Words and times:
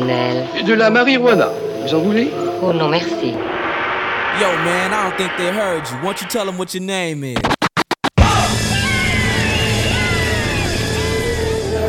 De 0.00 0.74
la 0.74 0.90
marijuana. 0.90 1.48
Vous 1.82 1.94
en 1.94 1.98
voulez? 1.98 2.30
Oh 2.62 2.72
non, 2.72 2.88
merci. 2.88 3.34
Yo, 4.40 4.48
man, 4.64 4.92
I 4.92 5.04
don't 5.04 5.16
think 5.16 5.30
they 5.36 5.52
heard 5.52 5.88
you. 5.88 5.96
Won't 6.02 6.20
you 6.20 6.26
tell 6.26 6.46
them 6.46 6.58
what 6.58 6.74
your 6.74 6.82
name 6.82 7.22
is? 7.22 7.38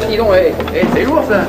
Dis 0.07 0.17
donc, 0.17 0.33
hé, 0.35 0.53
hé, 0.73 0.85
c'est 0.93 1.03
lourd 1.03 1.23
ça 1.27 1.45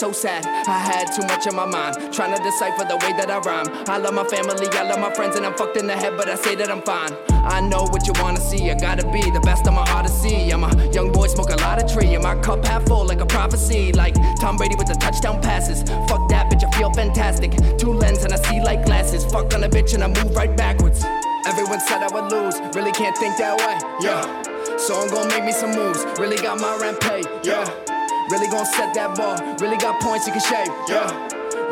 so 0.00 0.12
sad. 0.12 0.46
I 0.66 0.78
had 0.78 1.12
too 1.12 1.20
much 1.26 1.46
on 1.46 1.54
my 1.54 1.66
mind, 1.66 2.10
trying 2.10 2.34
to 2.34 2.42
decipher 2.42 2.88
the 2.88 2.96
way 3.04 3.12
that 3.20 3.30
I 3.30 3.36
rhyme. 3.40 3.68
I 3.86 3.98
love 3.98 4.14
my 4.14 4.24
family, 4.24 4.66
I 4.72 4.88
love 4.88 4.98
my 4.98 5.12
friends, 5.12 5.36
and 5.36 5.44
I'm 5.44 5.54
fucked 5.54 5.76
in 5.76 5.86
the 5.86 5.94
head, 5.94 6.16
but 6.16 6.26
I 6.26 6.36
say 6.36 6.54
that 6.54 6.70
I'm 6.70 6.80
fine. 6.80 7.12
I 7.28 7.60
know 7.60 7.82
what 7.82 8.06
you 8.06 8.14
wanna 8.16 8.40
see, 8.40 8.70
I 8.70 8.76
gotta 8.76 9.06
be 9.12 9.20
the 9.30 9.40
best 9.40 9.66
of 9.66 9.74
my 9.74 9.84
odyssey. 9.92 10.54
I'm 10.54 10.64
a 10.64 10.72
young 10.90 11.12
boy, 11.12 11.26
smoke 11.26 11.50
a 11.50 11.56
lot 11.56 11.82
of 11.82 11.92
tree, 11.92 12.14
and 12.14 12.22
my 12.22 12.34
cup 12.40 12.64
half 12.64 12.86
full 12.86 13.04
like 13.04 13.20
a 13.20 13.26
prophecy. 13.26 13.92
Like 13.92 14.14
Tom 14.40 14.56
Brady 14.56 14.74
with 14.74 14.86
the 14.86 14.94
touchdown 14.94 15.42
passes. 15.42 15.82
Fuck 16.08 16.30
that 16.30 16.50
bitch, 16.50 16.64
I 16.64 16.70
feel 16.78 16.90
fantastic. 16.94 17.52
Two 17.76 17.92
lens 17.92 18.24
and 18.24 18.32
I 18.32 18.36
see 18.36 18.62
like 18.62 18.86
glasses. 18.86 19.26
Fuck 19.26 19.52
on 19.52 19.64
a 19.64 19.68
bitch 19.68 19.92
and 19.92 20.02
I 20.02 20.08
move 20.08 20.34
right 20.34 20.56
backwards. 20.56 21.04
Everyone 21.46 21.80
said 21.80 22.02
I 22.02 22.08
would 22.08 22.32
lose, 22.32 22.58
really 22.74 22.92
can't 22.92 23.16
think 23.18 23.36
that 23.36 23.58
way. 23.60 23.76
Yeah. 24.00 24.24
So 24.78 24.98
I'm 24.98 25.10
gonna 25.10 25.28
make 25.28 25.44
me 25.44 25.52
some 25.52 25.72
moves. 25.72 26.06
Really 26.18 26.38
got 26.38 26.58
my 26.58 26.74
rent 26.80 27.00
paid. 27.00 27.26
Yeah. 27.44 27.68
Really 28.30 28.46
gonna 28.46 28.64
set 28.64 28.94
that 28.94 29.16
bar. 29.16 29.56
Really 29.58 29.76
got 29.76 30.00
points 30.00 30.24
you 30.24 30.32
can 30.32 30.40
shave. 30.40 30.68
Yeah. 30.88 31.10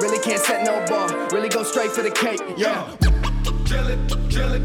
Really 0.00 0.18
can't 0.18 0.40
set 0.40 0.64
no 0.64 0.84
bar. 0.86 1.28
Really 1.30 1.48
go 1.48 1.62
straight 1.62 1.92
for 1.92 2.02
the 2.02 2.10
cake. 2.10 2.42
Yeah. 2.56 2.82
Kill 3.64 3.86
it, 3.86 3.98
kill 4.28 4.52
it, 4.54 4.62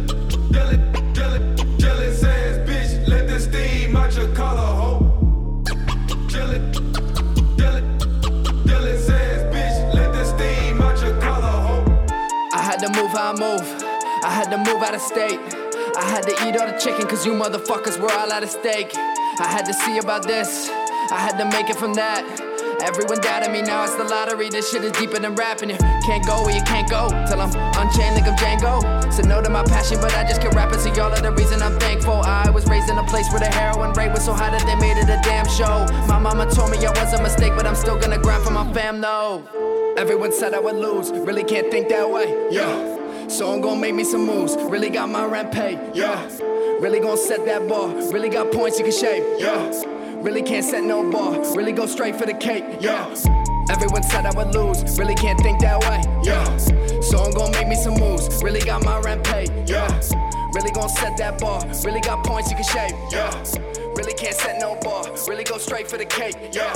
kill 0.52 0.70
it, 0.74 0.82
kill 1.14 1.34
it, 1.34 1.78
jealous 1.78 2.24
ass 2.24 2.58
bitch. 2.68 3.08
Let 3.08 3.28
the 3.28 3.40
steam 3.40 3.96
out 3.96 4.16
your 4.16 4.34
collar, 4.34 4.60
hoe. 4.60 5.62
It, 5.62 6.74
kill 7.60 7.78
jealous 8.66 9.10
ass 9.10 9.44
bitch. 9.54 9.94
Let 9.94 10.14
the 10.14 10.26
steam 10.26 10.82
out 10.82 11.00
your 11.00 11.22
collar, 11.22 11.46
hoe. 11.46 12.08
I 12.54 12.62
had 12.64 12.80
to 12.80 12.90
move 12.90 13.12
how 13.12 13.34
I 13.34 13.40
move. 13.40 13.84
I 14.24 14.32
had 14.32 14.50
to 14.50 14.58
move 14.58 14.82
out 14.82 14.96
of 14.96 15.02
state. 15.02 15.40
I 15.96 16.04
had 16.10 16.24
to 16.24 16.32
eat 16.48 16.58
all 16.58 16.66
the 16.66 16.80
chicken 16.80 17.06
cause 17.06 17.24
you 17.24 17.34
motherfuckers 17.34 18.00
were 18.00 18.12
all 18.12 18.32
out 18.32 18.42
of 18.42 18.50
steak. 18.50 18.96
I 18.96 19.48
had 19.48 19.66
to 19.66 19.74
see 19.76 20.00
about 20.00 20.24
this. 20.24 20.72
I 21.12 21.20
had 21.20 21.38
to 21.38 21.46
make 21.46 21.70
it 21.70 21.76
from 21.76 21.94
that. 21.96 22.24
Everyone 22.82 23.20
doubted 23.22 23.52
me, 23.52 23.62
now 23.62 23.84
it's 23.84 23.96
the 23.96 24.04
lottery. 24.04 24.50
This 24.50 24.70
shit 24.70 24.84
is 24.84 24.92
deeper 24.94 25.20
than 25.20 25.36
rapping. 25.36 25.70
You 25.70 25.78
can't 26.06 26.26
go 26.26 26.44
where 26.44 26.56
you 26.56 26.62
can't 26.64 26.90
go 26.90 27.08
till 27.28 27.40
I'm 27.40 27.54
unchained 27.80 28.16
like 28.16 28.28
I'm 28.28 28.36
Django. 28.36 29.14
Said 29.14 29.26
no 29.26 29.42
to 29.42 29.50
my 29.50 29.64
passion, 29.64 30.00
but 30.02 30.14
I 30.16 30.24
just 30.24 30.42
kept 30.42 30.56
rapping. 30.56 30.80
So 30.80 30.94
y'all 30.94 31.14
are 31.14 31.22
the 31.22 31.32
reason 31.32 31.62
I'm 31.62 31.80
thankful. 31.80 32.14
I 32.14 32.50
was 32.50 32.66
raised 32.68 32.90
in 32.90 32.98
a 32.98 33.04
place 33.04 33.30
where 33.32 33.40
the 33.40 33.48
heroin 33.48 33.94
rate 33.94 34.12
was 34.12 34.26
so 34.26 34.34
high 34.34 34.50
that 34.50 34.66
they 34.66 34.76
made 34.76 34.98
it 34.98 35.10
a 35.10 35.20
damn 35.24 35.48
show. 35.48 35.86
My 36.08 36.20
mama 36.20 36.50
told 36.52 36.72
me 36.72 36.78
I 36.86 36.90
was 36.92 37.14
a 37.14 37.22
mistake, 37.22 37.54
but 37.56 37.66
I'm 37.66 37.76
still 37.76 37.98
gonna 37.98 38.20
grind 38.20 38.44
for 38.44 38.52
my 38.52 38.72
fam. 38.74 39.02
though. 39.02 39.44
everyone 39.98 40.34
said 40.34 40.54
I 40.54 40.60
would 40.60 40.76
lose. 40.76 41.12
Really 41.12 41.44
can't 41.44 41.72
think 41.72 41.90
that 41.90 42.10
way. 42.10 42.48
Yeah. 42.52 43.28
So 43.30 43.54
I'm 43.54 43.62
gonna 43.62 43.80
make 43.80 43.96
me 43.96 44.04
some 44.04 44.26
moves. 44.26 44.56
Really 44.56 44.90
got 44.90 45.10
my 45.10 45.26
rent 45.26 45.52
paid. 45.54 45.80
Yeah. 45.94 46.22
Really 46.82 47.00
gonna 47.00 47.18
set 47.18 47.46
that 47.46 47.68
bar. 47.70 47.88
Really 48.12 48.30
got 48.30 48.52
points 48.52 48.78
you 48.78 48.84
can 48.84 48.94
shave. 48.94 49.24
Yeah. 49.40 49.72
Really 50.24 50.42
can't 50.42 50.64
set 50.64 50.86
no 50.86 51.12
bar. 51.12 51.38
Really 51.54 51.74
go 51.74 51.86
straight 51.86 52.16
for 52.16 52.26
the 52.26 52.34
cake. 52.34 52.64
Yeah. 52.80 53.14
Everyone 53.70 54.04
said 54.04 54.26
I 54.26 54.32
would 54.38 54.56
lose. 54.56 54.98
Really 54.98 55.16
can't 55.16 55.38
think 55.42 55.60
that 55.60 55.82
way. 55.82 56.02
Yeah. 56.24 56.46
So 57.02 57.22
I'm 57.22 57.32
gonna 57.32 57.52
make 57.52 57.68
me 57.68 57.76
some 57.76 57.96
moves. 57.96 58.42
Really 58.42 58.62
got 58.62 58.86
my 58.86 59.00
rent 59.00 59.26
paid. 59.26 59.52
Yeah. 59.68 59.86
Really 60.54 60.72
gonna 60.72 60.88
set 60.88 61.18
that 61.18 61.40
bar. 61.40 61.62
Really 61.84 62.00
got 62.00 62.24
points 62.24 62.50
you 62.50 62.56
can 62.56 62.64
shave. 62.64 62.96
Yeah. 63.12 63.32
Really 63.98 64.14
can't 64.14 64.34
set 64.34 64.62
no 64.62 64.76
bar. 64.82 65.04
Really 65.28 65.44
go 65.44 65.58
straight 65.58 65.90
for 65.90 65.98
the 65.98 66.06
cake. 66.06 66.38
Yeah. 66.54 66.72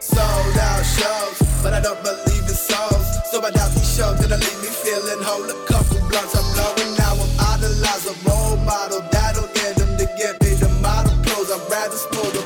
sold 0.00 0.56
out 0.58 0.82
shows, 0.82 1.62
but 1.62 1.74
I 1.74 1.80
don't 1.80 2.02
believe 2.02 2.29
So 3.30 3.38
I 3.46 3.50
doubt 3.52 3.70
these 3.78 3.86
shows 3.86 4.18
that'll 4.18 4.42
leave 4.42 4.58
me 4.58 4.70
feeling 4.82 5.22
whole. 5.22 5.46
A 5.46 5.54
couple 5.62 6.02
blunts 6.10 6.34
I'm 6.34 6.42
blowing 6.50 6.98
now. 6.98 7.14
I'm 7.14 7.62
idolize 7.62 8.02
a 8.10 8.14
role 8.26 8.58
model. 8.66 9.06
That'll 9.06 9.46
get 9.54 9.76
them 9.78 9.94
to 10.02 10.06
get 10.18 10.34
me 10.42 10.58
the 10.58 10.66
model 10.82 11.14
clothes. 11.22 11.46
I'd 11.54 11.62
rather 11.70 11.94
spoil 11.94 12.39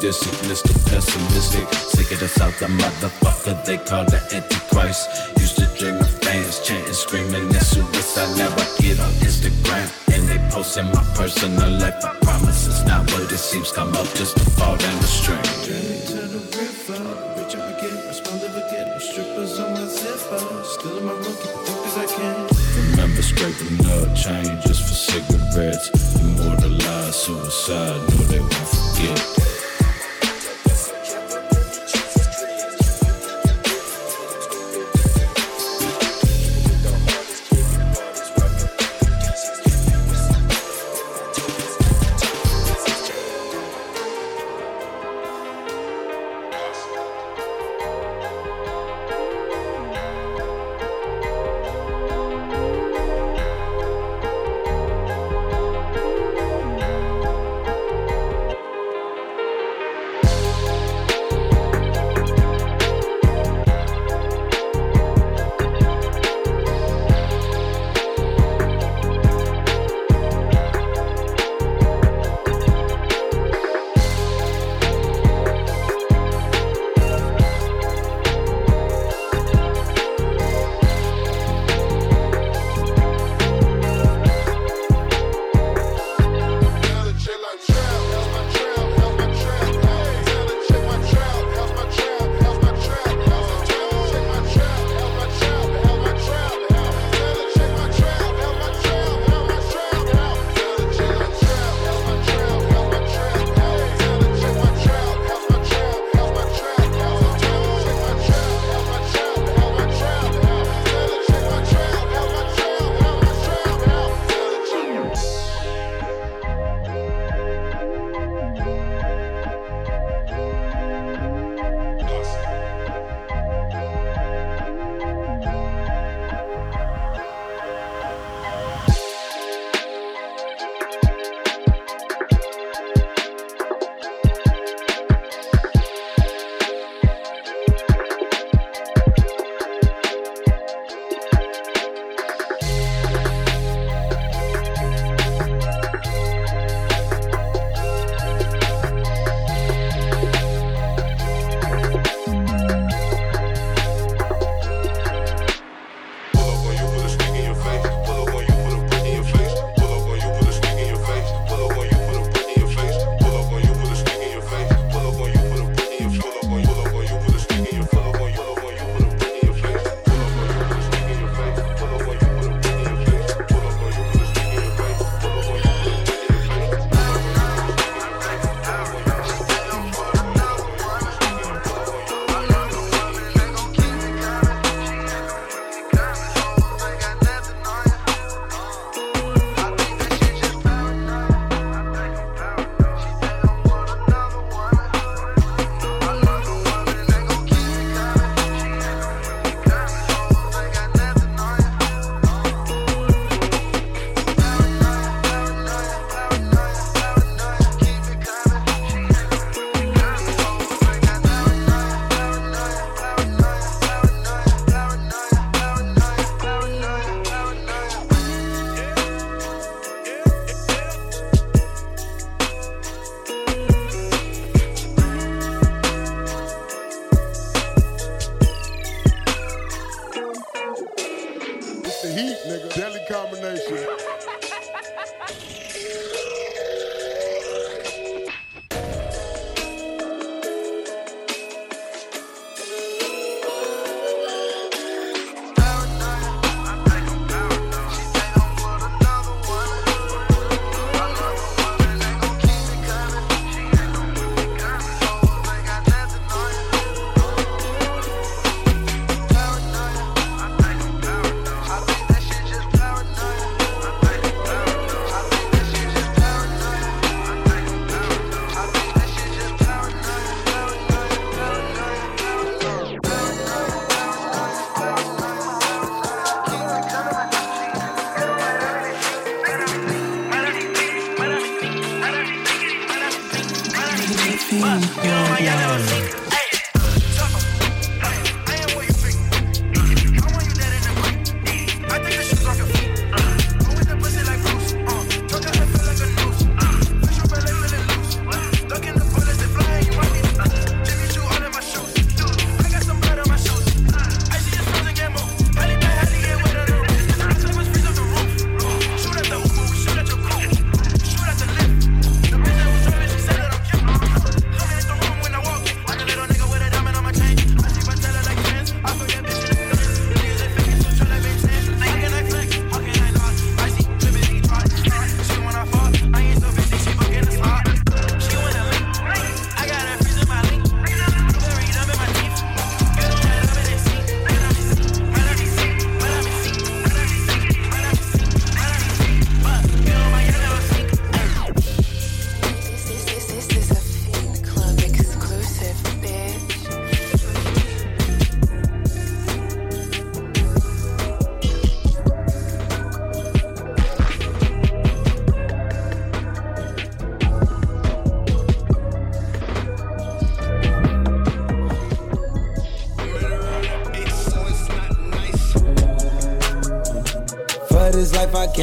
sadistic, 0.00 0.32
Mr. 0.48 0.72
Pessimistic. 0.88 1.68
Sick 1.74 2.10
of 2.12 2.20
the 2.20 2.28
South, 2.28 2.58
the 2.58 2.66
motherfucker 2.66 3.64
they 3.66 3.76
call 3.76 4.04
the 4.04 4.20
Antichrist. 4.32 5.08
Used 5.38 5.56
to 5.58 5.66
dream 5.76 5.96
of 5.96 6.10
fans 6.24 6.60
chanting, 6.60 6.92
screaming 6.94 7.48
that 7.50 7.62
suicide. 7.62 8.32
Now 8.38 8.48
I 8.48 8.64
get 8.80 8.98
on 8.98 9.12
Instagram 9.20 9.88
and 10.14 10.26
they 10.28 10.38
posting 10.50 10.86
my 10.86 11.04
personal 11.14 11.70
life. 11.78 12.02
I 12.02 12.16
promise 12.22 12.66
it's 12.66 12.84
not 12.86 13.10
what 13.12 13.30
it 13.30 13.36
seems. 13.36 13.72
Come 13.72 13.92
up 13.94 14.08
just 14.14 14.38
to 14.38 14.44
fall 14.56 14.76
down 14.76 14.96
the 14.96 15.06
stream. 15.06 15.42
to 15.68 16.16
the 16.32 16.40
river, 16.56 17.04
bitch 17.36 17.54
up 17.60 17.68
again, 17.76 17.96
respond 18.08 18.40
live 18.40 18.56
again. 18.56 19.00
Strippers 19.00 19.58
on 19.58 19.74
my 19.74 19.84
zipper, 19.84 20.64
still 20.64 20.98
in 20.98 21.04
my 21.04 21.12
room, 21.12 21.36
keep 21.44 21.60
it 21.60 21.86
as 21.88 21.96
I 21.98 22.06
can. 22.06 22.48
Remember 22.92 23.22
scraping 23.22 23.84
up 23.84 24.16
changes 24.16 24.80
for 24.80 24.96
cigarettes. 24.96 25.92
Immortalized 26.20 27.14
suicide, 27.14 28.00
no 28.08 28.16
they 28.32 28.40
won't 28.40 28.54
forget. 28.54 29.39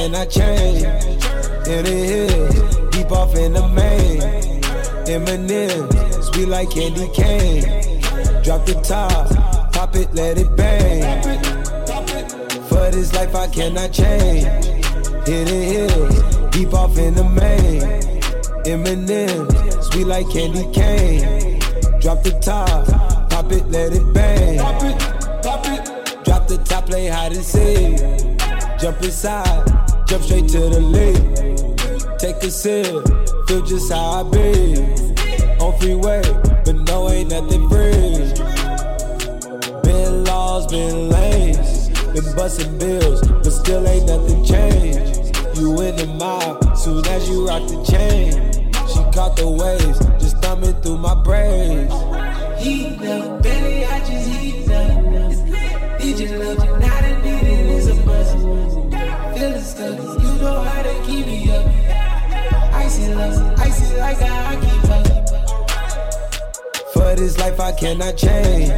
Cannot 0.07 0.29
change. 0.29 0.83
In 1.67 1.83
the 1.83 1.91
hills, 1.91 2.77
deep 2.91 3.11
off 3.11 3.35
in 3.35 3.51
the 3.51 3.67
main. 3.67 4.21
Eminem, 5.05 6.23
sweet 6.23 6.47
like 6.47 6.69
candy 6.69 7.09
cane. 7.13 7.63
Drop 8.41 8.65
the 8.65 8.75
top, 8.75 9.73
pop 9.73 9.95
it, 9.97 10.13
let 10.13 10.37
it 10.37 10.55
bang. 10.55 11.33
For 12.69 12.89
this 12.89 13.13
life 13.13 13.35
I 13.35 13.47
cannot 13.47 13.91
change. 13.91 14.45
In 15.27 15.43
the 15.45 15.61
hills, 15.73 16.51
deep 16.51 16.73
off 16.73 16.97
in 16.97 17.13
the 17.15 17.25
main. 17.25 17.81
Eminem, 18.63 19.83
sweet 19.91 20.07
like 20.07 20.29
candy 20.29 20.71
cane. 20.71 21.59
Drop 21.99 22.23
the 22.23 22.31
top, 22.39 22.87
pop 23.29 23.51
it, 23.51 23.67
let 23.67 23.91
it 23.91 24.13
bang. 24.13 24.57
Drop 26.23 26.47
the 26.47 26.57
top, 26.63 26.85
play 26.85 27.07
hide 27.07 27.33
and 27.33 27.43
seek. 27.43 27.99
Jump 28.79 29.01
inside, 29.01 29.65
jump 30.07 30.23
straight 30.23 30.47
to 30.47 30.59
the 30.59 30.79
lead. 30.79 32.19
Take 32.19 32.41
a 32.43 32.49
sip, 32.49 32.85
feel 33.47 33.61
just 33.61 33.91
how 33.91 34.21
I 34.21 34.23
be. 34.23 34.79
On 35.59 35.77
freeway, 35.79 36.21
but 36.65 36.75
no, 36.87 37.09
ain't 37.09 37.29
nothing 37.29 37.67
free. 37.69 38.31
Been 39.83 40.23
laws, 40.23 40.67
been 40.67 41.09
lanes, 41.09 41.89
been 42.13 42.35
busting 42.35 42.77
bills, 42.77 43.27
but 43.27 43.51
still 43.51 43.87
ain't 43.87 44.07
nothing 44.07 44.43
changed. 44.45 45.35
You 45.57 45.79
in 45.81 45.95
the 45.95 46.07
mob, 46.17 46.77
soon 46.77 47.05
as 47.07 47.27
you 47.27 47.47
rock 47.47 47.67
the 47.67 47.83
chain. 47.83 48.31
She 48.87 49.01
caught 49.13 49.35
the 49.35 49.49
waves, 49.49 49.99
just 50.21 50.37
thumbing 50.37 50.79
through 50.81 50.99
my 50.99 51.15
braids. 51.15 51.93
Heat 52.63 53.01
up, 53.01 53.43
baby, 53.43 53.85
I 53.85 53.99
just 53.99 54.29
heat 54.29 54.71
up. 54.71 55.07
Your 56.07 56.39
love, 56.39 56.65
you 56.65 56.77
not 56.79 57.03
a 57.03 57.21
need 57.21 57.47
it, 57.47 57.77
it's 57.77 57.87
a 57.87 57.95
must. 58.05 58.76
Feeling 59.37 59.61
stuck, 59.61 59.99
you 59.99 60.33
know 60.41 60.61
how 60.61 60.81
to 60.81 60.93
keep 61.05 61.27
me 61.27 61.51
up. 61.51 61.63
Icy 62.73 63.13
love, 63.13 63.59
icy 63.59 63.97
like 63.97 64.19
I 64.19 64.55
keep 64.55 64.89
up. 64.89 65.05
For 66.91 67.15
this 67.15 67.37
life 67.37 67.59
I 67.59 67.71
cannot 67.73 68.17
change. 68.17 68.71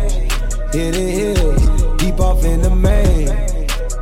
Hit 0.74 0.96
the 0.96 1.08
hills, 1.18 1.96
deep 1.98 2.20
off 2.20 2.44
in 2.44 2.62
the 2.62 2.76
main. 2.76 3.30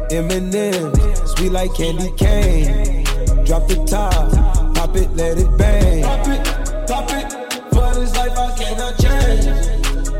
Eminem, 0.09 1.27
sweet 1.27 1.51
like 1.51 1.75
candy 1.75 2.11
cane. 2.17 3.03
Drop 3.45 3.67
the 3.67 3.75
top, 3.85 4.73
pop 4.73 4.95
it, 4.95 5.13
let 5.13 5.37
it 5.37 5.57
bang. 5.59 6.03
Pop 6.03 6.27
it, 6.27 6.43
pop 6.87 7.11
it. 7.11 7.33
For 7.71 7.93
this 7.93 8.15
life 8.15 8.35
I 8.35 8.51
cannot 8.57 8.97
change. 8.97 9.45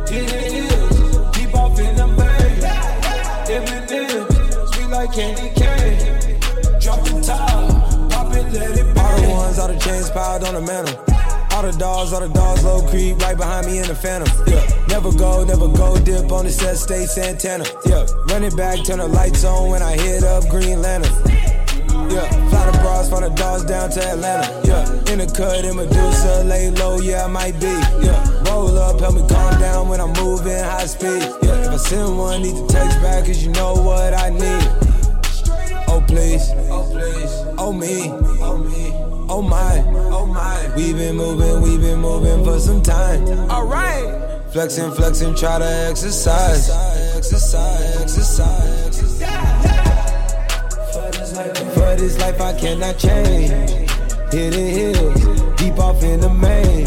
Hit 0.08 0.28
the 0.30 0.38
hills, 0.54 1.36
deep 1.36 1.56
off 1.56 1.80
in 1.80 1.96
the 1.96 2.06
main. 2.06 2.62
Eminem, 3.50 4.76
sweet 4.76 4.90
like 4.90 5.12
candy 5.14 5.42
cane. 5.42 5.57
On 10.48 10.54
the 10.56 10.62
mantle. 10.62 10.96
All 11.52 11.64
the 11.64 11.72
dogs, 11.78 12.14
all 12.14 12.22
the 12.22 12.30
dogs, 12.30 12.64
low 12.64 12.88
creep 12.88 13.18
right 13.20 13.36
behind 13.36 13.68
me 13.68 13.80
in 13.80 13.88
the 13.88 13.96
phantom. 13.96 14.30
Yeah, 14.48 14.64
never 14.88 15.12
go, 15.12 15.44
never 15.44 15.68
go, 15.68 15.98
dip 16.00 16.32
on 16.32 16.46
the 16.46 16.52
set, 16.52 16.78
stay 16.78 17.06
Santana. 17.06 17.66
Yeah, 17.86 18.06
run 18.30 18.44
it 18.44 18.56
back, 18.56 18.84
turn 18.86 19.00
the 19.00 19.08
lights 19.08 19.44
on 19.44 19.70
when 19.70 19.82
I 19.82 19.98
hit 19.98 20.24
up 20.24 20.48
Green 20.50 20.82
Lantern. 20.82 21.12
Yeah, 22.10 22.30
fly 22.50 22.72
the 22.72 22.78
bras, 22.80 23.10
fly 23.10 23.22
the 23.22 23.30
dogs 23.30 23.66
down 23.66 23.90
to 23.90 24.04
Atlanta. 24.04 24.48
Yeah, 24.64 25.12
in 25.12 25.20
the 25.20 25.28
cut 25.36 25.66
in 25.66 25.76
Medusa, 25.76 26.44
lay 26.46 26.70
low, 26.72 27.00
yeah, 27.00 27.26
I 27.26 27.28
might 27.28 27.60
be. 27.60 27.74
Yeah, 28.06 28.44
roll 28.50 28.78
up, 28.78 29.00
help 29.00 29.16
me 29.16 29.28
calm 29.28 29.60
down 29.60 29.90
when 29.90 30.00
I'm 30.00 30.14
moving 30.14 30.64
high 30.64 30.86
speed. 30.86 31.24
Yeah, 31.42 31.66
if 31.66 31.70
I 31.72 31.78
send 31.78 32.18
one, 32.18 32.42
need 32.44 32.56
to 32.56 32.68
text 32.68 33.02
back, 33.02 33.26
cause 33.26 33.44
you 33.44 33.52
know 33.52 33.74
what 33.74 34.14
I 34.14 34.30
need. 34.30 34.64
Oh 35.90 36.04
please, 36.08 36.52
oh 36.70 36.88
please, 36.92 37.34
oh 37.58 37.74
me, 37.74 38.12
oh 38.42 38.58
me, 38.58 38.92
oh 39.30 39.42
my, 39.42 39.82
my. 40.38 40.72
We 40.76 40.94
been 40.94 41.16
moving, 41.16 41.62
we 41.62 41.78
been 41.78 42.00
moving 42.00 42.46
for 42.46 42.60
some 42.60 42.82
time. 42.82 43.28
Alright, 43.50 44.08
flexing, 44.52 44.92
flexing, 44.92 45.36
try 45.36 45.60
to 45.60 45.66
exercise. 45.90 46.70
Exercise, 47.18 47.98
exercise, 47.98 48.88
exercise. 48.88 49.78
For 51.74 51.96
this 51.96 52.20
life 52.20 52.40
I 52.40 52.54
cannot 52.60 52.98
change. 52.98 53.50
Hit 54.32 54.52
the 54.54 54.68
hills, 54.78 55.22
deep 55.58 55.78
off 55.80 56.04
in 56.04 56.20
the 56.20 56.30
main. 56.30 56.86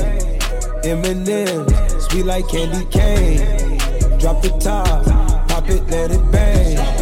Eminem, 0.84 1.68
sweet 2.00 2.26
like 2.26 2.48
candy 2.48 2.84
cane. 2.86 3.78
Drop 4.18 4.42
the 4.42 4.50
top, 4.60 5.04
pop 5.48 5.68
it, 5.68 5.82
let 5.88 6.10
it 6.10 6.30
bang. 6.30 6.99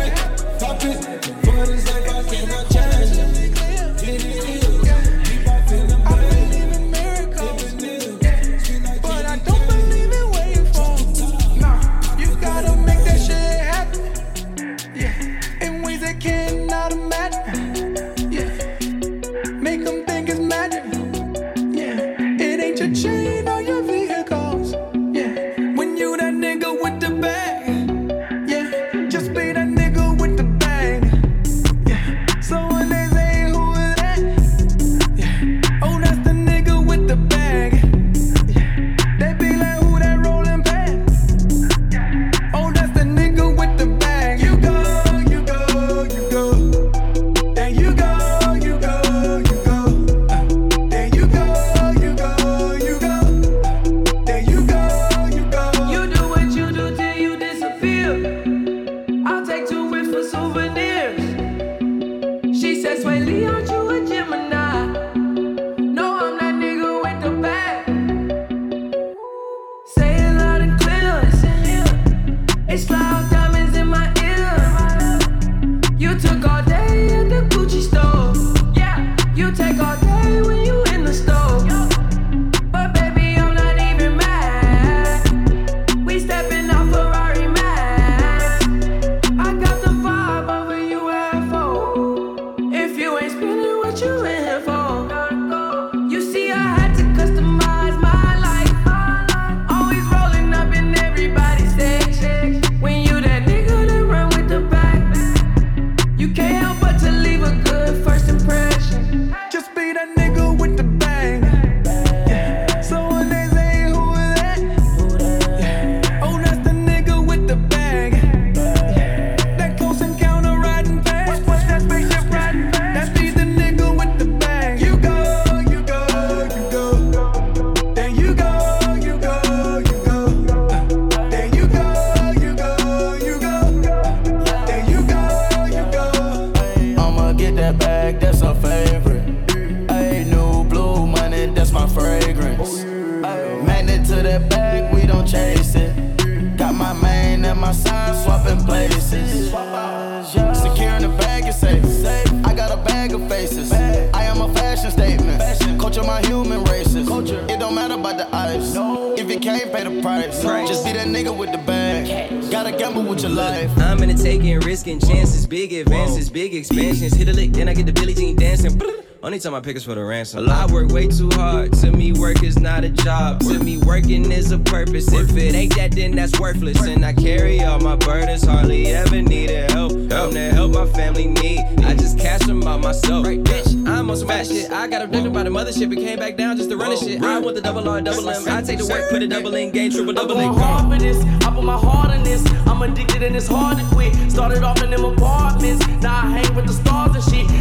Only 169.38 169.50
time 169.50 169.54
I 169.54 169.60
pick 169.60 169.76
is 169.76 169.84
for 169.84 169.94
the 169.94 170.02
ransom. 170.02 170.48
I 170.48 170.66
work 170.66 170.88
way 170.88 171.06
too 171.06 171.30
hard. 171.34 171.72
To 171.74 171.92
me, 171.92 172.10
work 172.10 172.42
is 172.42 172.58
not 172.58 172.82
a 172.82 172.88
job. 172.88 173.38
To 173.42 173.60
me, 173.60 173.78
working 173.78 174.32
is 174.32 174.50
a 174.50 174.58
purpose. 174.58 175.12
If 175.12 175.36
it 175.36 175.54
ain't 175.54 175.76
that, 175.76 175.92
then 175.92 176.10
that's 176.16 176.40
worthless. 176.40 176.84
And 176.84 177.06
I 177.06 177.12
carry 177.12 177.62
all 177.62 177.78
my 177.78 177.94
burdens, 177.94 178.42
hardly 178.42 178.88
ever 178.88 179.22
needed 179.22 179.70
help. 179.70 179.92
Help 180.10 180.32
to 180.32 180.50
help 180.50 180.72
my 180.72 180.86
family 180.86 181.28
need. 181.28 181.60
I 181.84 181.94
just 181.94 182.18
cash 182.18 182.40
them 182.46 182.64
out 182.64 182.80
myself. 182.80 183.24
Right, 183.24 183.40
Bitch, 183.40 183.86
I'm 183.86 184.10
on 184.10 184.16
some 184.16 184.26
bad 184.26 184.48
shit. 184.48 184.72
I 184.72 184.88
got 184.88 185.02
abducted 185.02 185.32
by 185.32 185.44
the 185.44 185.50
mothership 185.50 185.92
and 185.92 185.98
came 185.98 186.18
back 186.18 186.36
down 186.36 186.56
just 186.56 186.68
to 186.70 186.76
run 186.76 186.90
the 186.90 186.96
oh, 186.96 187.06
shit. 187.06 187.22
I 187.22 187.38
want 187.38 187.54
the 187.54 187.62
double 187.62 187.88
R, 187.88 188.00
double 188.00 188.28
M. 188.28 188.42
I 188.48 188.60
take 188.60 188.80
the 188.80 188.86
work, 188.86 189.08
put 189.08 189.22
a 189.22 189.28
double 189.28 189.54
in, 189.54 189.70
game, 189.70 189.92
triple 189.92 190.14
double 190.14 190.36
in. 190.40 190.48
I'm 190.48 190.54
hard 190.54 190.92
for 190.92 190.98
this. 190.98 191.22
I 191.46 191.54
put 191.54 191.62
my 191.62 191.78
heart 191.78 192.12
in 192.12 192.24
this. 192.24 192.44
I'm 192.66 192.82
addicted 192.82 193.22
and 193.22 193.36
it's 193.36 193.46
hard 193.46 193.78
to 193.78 193.84
quit. 193.94 194.32
Started 194.32 194.64
off 194.64 194.82
in 194.82 194.90
them 194.90 195.04
apartments. 195.04 195.86
Now 196.02 196.24
I 196.24 196.26
hang 196.26 196.56
with 196.56 196.66
the 196.66 196.72
stars. 196.72 197.17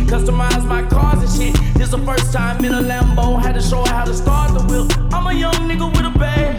Customize 0.08 0.66
my 0.66 0.84
cars 0.84 1.20
and 1.20 1.30
shit. 1.30 1.76
This 1.76 1.92
the 1.92 1.98
first 2.00 2.32
time 2.32 2.64
in 2.64 2.74
a 2.74 2.82
Lambo. 2.82 3.42
Had 3.42 3.56
to 3.56 3.62
show 3.62 3.84
her 3.84 3.94
how 3.94 4.06
to 4.06 4.14
start 4.14 4.54
the 4.58 4.64
wheel. 4.66 4.88
I'm 5.14 5.28
a 5.28 5.34
young 5.34 5.54
nigga 5.70 5.88
with 5.96 6.06
a 6.06 6.18
bag. 6.18 6.56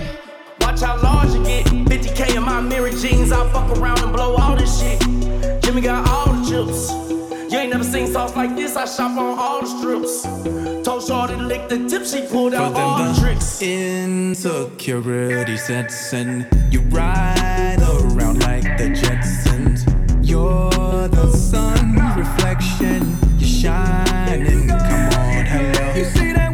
Watch 0.61 0.81
how 0.81 1.01
large 1.03 1.33
you 1.33 1.43
get. 1.43 1.67
50k 1.67 2.37
in 2.37 2.43
my 2.43 2.61
mirror 2.61 2.91
jeans. 2.91 3.33
I 3.33 3.51
fuck 3.51 3.77
around 3.79 4.01
and 4.01 4.13
blow 4.13 4.37
all 4.37 4.55
this 4.55 4.79
shit. 4.79 5.01
Jimmy 5.63 5.81
got 5.81 6.07
all 6.09 6.33
the 6.33 6.45
chips. 6.49 6.93
You 7.51 7.59
ain't 7.59 7.73
never 7.73 7.85
seen 7.85 8.07
sauce 8.07 8.37
like 8.37 8.55
this. 8.55 8.77
I 8.77 8.85
shop 8.85 9.17
on 9.19 9.39
all 9.39 9.63
the 9.63 9.67
strips. 9.67 10.85
Told 10.85 11.03
Shorty 11.07 11.35
to 11.35 11.43
lick 11.43 11.69
the 11.71 11.89
tip. 11.89 12.05
She 12.05 12.27
pulled 12.27 12.53
out 12.53 12.75
all 12.75 13.03
the 13.03 13.19
tricks. 13.19 13.63
Insecurity 13.63 15.57
sets 15.57 16.13
in. 16.13 16.47
You 16.71 16.81
ride 16.91 17.79
around 17.81 18.41
like 18.41 18.65
the 18.77 18.91
Jetsons. 18.91 19.87
You're 20.23 21.09
the 21.09 21.31
sun's 21.33 22.17
reflection. 22.17 23.28
Shining. 23.61 24.69
Come 24.69 25.19
on, 25.19 25.47
hello. 25.47 26.48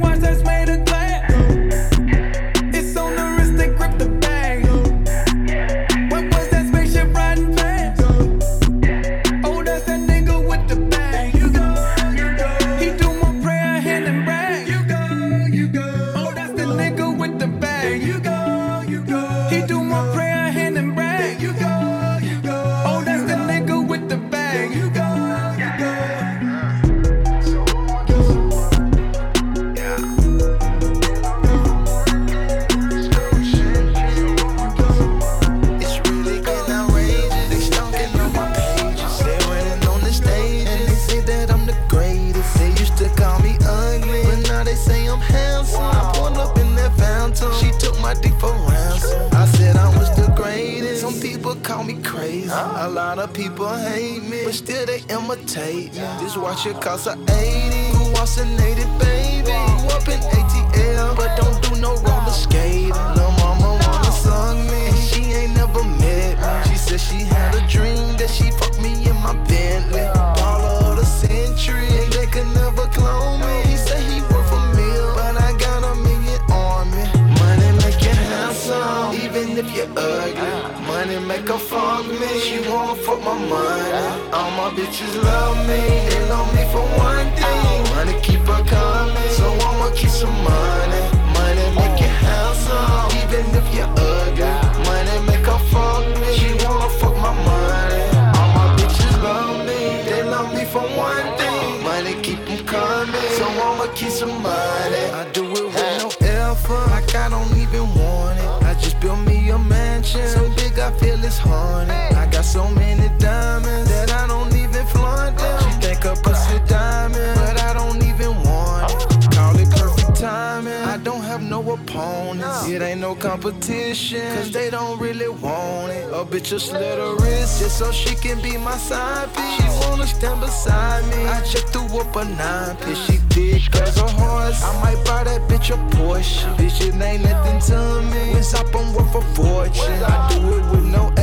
It 122.66 122.81
ain't 122.81 123.00
no 123.00 123.14
competition, 123.14 124.37
cause 124.37 124.50
they 124.50 124.70
don't 124.70 124.98
really 124.98 125.29
want 125.29 125.92
it. 125.92 126.09
A 126.12 126.24
bitch 126.24 126.50
will 126.50 126.59
slit 126.59 126.98
her 126.98 127.14
wrist 127.16 127.61
just 127.61 127.79
so 127.79 127.92
she 127.92 128.14
can 128.14 128.40
be 128.40 128.57
my 128.57 128.77
side 128.77 129.29
piece. 129.35 129.57
She 129.57 129.87
wanna 129.87 130.07
stand 130.07 130.40
beside 130.40 131.05
me. 131.11 131.27
I 131.27 131.40
just 131.44 131.68
threw 131.68 131.85
up 132.00 132.16
a 132.16 132.24
nine 132.24 132.77
piece. 132.77 132.98
She 133.07 133.18
thick 133.29 133.74
as 133.77 133.98
a 133.98 134.09
horse. 134.09 134.62
I 134.62 134.72
might 134.83 135.05
buy 135.05 135.24
that 135.24 135.42
bitch 135.42 135.70
a 135.70 135.96
Porsche. 135.96 136.57
Bitch, 136.57 136.81
it 136.81 136.94
ain't 137.03 137.22
nothing 137.22 137.61
to 137.68 138.03
me. 138.11 138.33
When 138.33 138.42
up, 138.42 138.74
I'm 138.74 138.94
worth 138.94 139.14
a 139.14 139.22
fortune. 139.35 140.03
I 140.03 140.29
do 140.33 140.57
it 140.57 140.70
with 140.72 140.85
no 140.85 141.13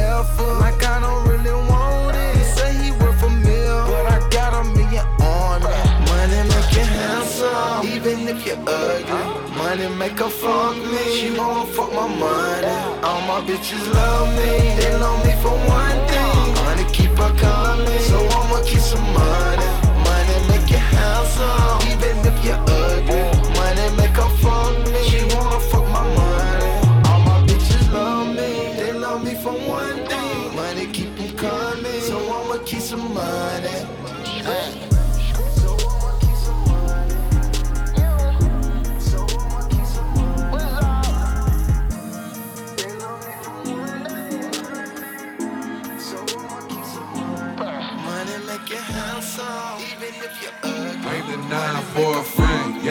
make 10.01 10.17
her 10.17 10.29
fuck 10.29 10.75
me. 10.91 11.03
She 11.15 11.29
wanna 11.37 11.65
fuck 11.75 11.93
my 11.93 12.07
money. 12.07 12.77
All 13.07 13.21
my 13.29 13.39
bitches 13.47 13.85
love 13.93 14.29
me. 14.39 14.51
They 14.79 14.93
love 15.03 15.19
me 15.25 15.33
for 15.43 15.55
one 15.81 15.99
thing. 16.11 16.45
Money 16.65 16.85
keep 16.97 17.13
her 17.21 17.33
coming, 17.45 18.01
so 18.09 18.17
I'ma 18.37 18.59
keep 18.69 18.83
some 18.91 19.07
money. 19.19 19.69
Money 20.07 20.37
make 20.49 20.69
you 20.73 20.81
handsome, 20.95 21.79
even 21.91 22.30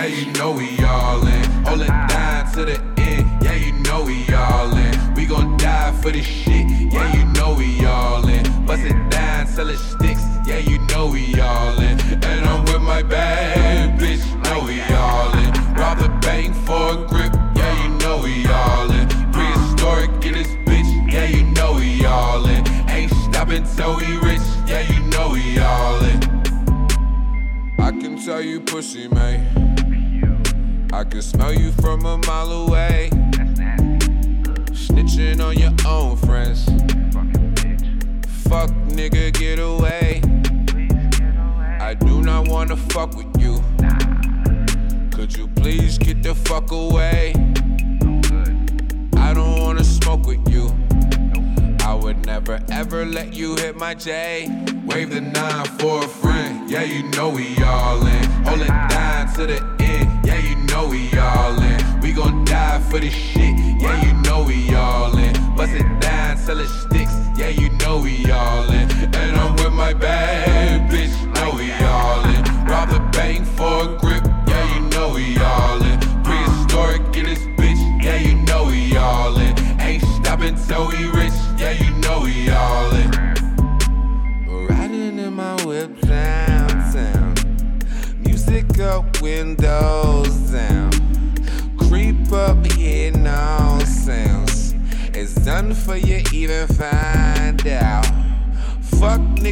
yeah, 0.01 0.17
you 0.17 0.33
know 0.33 0.53
we 0.53 0.83
all 0.85 1.27
in. 1.27 1.45
Hold 1.67 1.83
it 1.83 1.89
down 2.09 2.53
to 2.53 2.65
the 2.65 2.81
end, 2.99 3.27
yeah, 3.43 3.55
you 3.55 3.73
know 3.85 4.05
we 4.05 4.27
all 4.35 4.75
in. 4.75 5.15
We 5.15 5.27
gon' 5.27 5.57
die 5.57 5.93
for 6.01 6.11
this 6.11 6.25
shit, 6.25 6.67
yeah, 6.93 7.17
you 7.17 7.25
know 7.33 7.55
we 7.55 7.85
all 7.85 8.27
in. 8.27 8.45
Bust 8.65 8.85
it 8.85 9.11
down, 9.11 9.47
sell 9.47 9.69
it 9.69 9.79
sticks, 9.79 10.23
yeah, 10.47 10.59
you 10.59 10.79
know 10.89 11.09
we 11.09 11.39
all 11.41 11.79
in. 11.79 12.01
And 12.25 12.47
I'm 12.47 12.65
with 12.65 12.83
my 12.83 13.03
bad 13.03 13.99
bitch, 14.01 14.23
know 14.45 14.65
we 14.65 14.81
all 14.95 15.33
in. 15.37 15.51
Rob 15.75 15.99
the 15.99 16.09
bank 16.27 16.55
for 16.67 16.95
a 16.95 17.07
grip, 17.07 17.35
yeah, 17.57 17.83
you 17.83 17.91
know 17.99 18.23
we 18.23 18.47
all 18.47 18.91
in. 18.91 19.07
Prehistoric 19.33 20.25
in 20.25 20.33
this 20.35 20.53
bitch, 20.67 21.13
yeah, 21.13 21.27
you 21.27 21.45
know 21.53 21.75
we 21.75 22.05
all 22.07 22.47
in. 22.47 22.65
so 23.67 23.97
we 23.97 24.17
rich, 24.29 24.41
yeah, 24.67 24.81
you 24.81 25.01
know 25.11 25.31
we 25.31 25.59
all 25.59 26.03
in. 26.05 26.21
I 27.79 27.91
can 27.91 28.19
tell 28.25 28.41
you 28.41 28.61
pussy, 28.61 29.09
man. 29.09 29.70
I 30.93 31.05
can 31.05 31.23
smell 31.23 31.53
you 31.53 31.73
from 31.73 32.05
a 32.05 32.19
mile 32.27 32.51
away. 32.51 33.11
Snitching 34.73 35.41
on 35.41 35.57
your 35.57 35.73
own 35.87 36.17
friends. 36.17 36.65
Fuck 38.49 38.71
nigga, 38.89 39.33
get 39.33 39.59
away. 39.61 40.21
I 41.81 41.95
do 41.95 42.23
not 42.23 42.49
wanna 42.49 42.77
fuck 42.77 43.17
with 43.17 43.41
you. 43.41 43.63
Could 45.13 45.37
you 45.37 45.47
please 45.49 45.97
get 45.97 46.23
the 46.23 46.35
fuck 46.35 46.73
away? 46.73 47.35
I 49.17 49.33
don't 49.33 49.61
wanna 49.61 49.85
smoke 49.85 50.27
with 50.27 50.49
you. 50.51 50.75
I 51.85 51.95
would 51.95 52.27
never 52.27 52.59
ever 52.71 53.07
let 53.07 53.33
you 53.33 53.55
hit 53.55 53.77
my 53.77 53.95
J. 53.95 54.49
Wave 54.87 55.11
the 55.11 55.21
nine 55.21 55.67
for 55.79 56.05
a 56.05 56.09
friend, 56.09 56.69
yeah, 56.69 56.83
you 56.83 57.05
know 57.11 57.29
we 57.29 57.57
all 57.63 58.05
in. 58.05 58.25
Hold 58.45 58.63
it 58.63 58.89
down 58.91 59.33
to 59.35 59.47
the 59.47 59.77
end, 59.79 60.27
yeah, 60.27 60.39
you 60.39 60.57
know 60.71 60.89
we 60.89 61.11
all 61.19 61.61
in. 61.63 62.01
We 62.01 62.13
gon' 62.13 62.45
die 62.45 62.81
for 62.81 62.99
this 62.99 63.15
shit, 63.15 63.55
yeah, 63.81 64.05
you 64.05 64.13
know 64.23 64.45
we 64.45 64.75
all 64.75 65.17
in. 65.19 65.35
Bust 65.57 65.75
it 65.75 66.01
down 66.01 66.37
till 66.45 66.61
it 66.61 66.69
sticks, 66.69 67.15
yeah, 67.37 67.49
you 67.49 67.71
know 67.79 68.01
we 68.01 68.31
all 68.31 68.71
in. 68.71 68.91
And 69.15 69.37
I'm 69.37 69.55
with 69.57 69.73
my 69.73 69.93
bad 69.93 70.40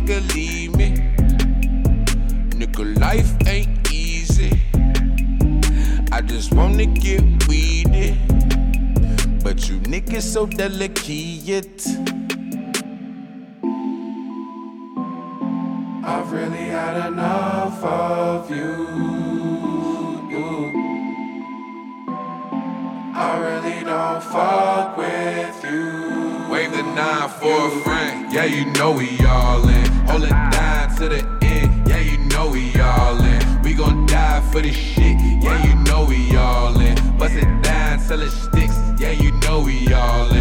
nigga, 0.01 0.35
leave 0.35 0.77
me. 0.77 0.91
Nigga, 2.59 2.99
life 3.01 3.35
ain't 3.47 3.93
easy. 3.93 4.53
I 6.13 6.21
just 6.21 6.55
wanna 6.55 6.87
get 6.87 7.23
weedy. 7.49 8.19
But 9.43 9.69
you 9.69 9.81
niggas 9.81 10.23
so 10.23 10.47
delicate. 10.47 11.85
I've 16.05 16.33
really 16.33 16.69
had 16.77 17.09
enough 17.09 17.83
of 17.85 18.51
you. 18.51 18.99
I 23.21 23.37
really 23.47 23.85
don't 23.85 24.23
fuck 24.23 24.97
with 24.97 25.65
you. 25.65 26.18
Nine 26.99 27.29
for 27.29 27.69
a 27.69 27.71
friend, 27.85 28.33
yeah, 28.33 28.45
you 28.45 28.65
know 28.73 28.91
we 28.91 29.25
all 29.25 29.69
in. 29.69 29.87
Hold 30.09 30.25
it 30.25 30.31
down 30.31 30.97
to 30.97 31.09
the 31.09 31.25
end, 31.43 31.87
yeah, 31.89 32.01
you 32.01 32.19
know 32.27 32.51
we 32.51 32.75
all 32.81 33.23
in. 33.23 33.63
We 33.63 33.73
gon' 33.73 34.05
die 34.07 34.41
for 34.51 34.61
this 34.61 34.75
shit, 34.75 35.17
yeah, 35.41 35.65
you 35.65 35.77
know 35.85 36.07
we 36.07 36.37
all 36.37 36.77
in. 36.81 36.97
Bust 37.17 37.37
it 37.37 37.63
down 37.63 38.01
till 38.01 38.21
it 38.21 38.33
sticks, 38.33 38.77
yeah, 38.99 39.13
you 39.13 39.31
know 39.43 39.61
we 39.61 39.93
all 39.93 40.29
in. 40.33 40.38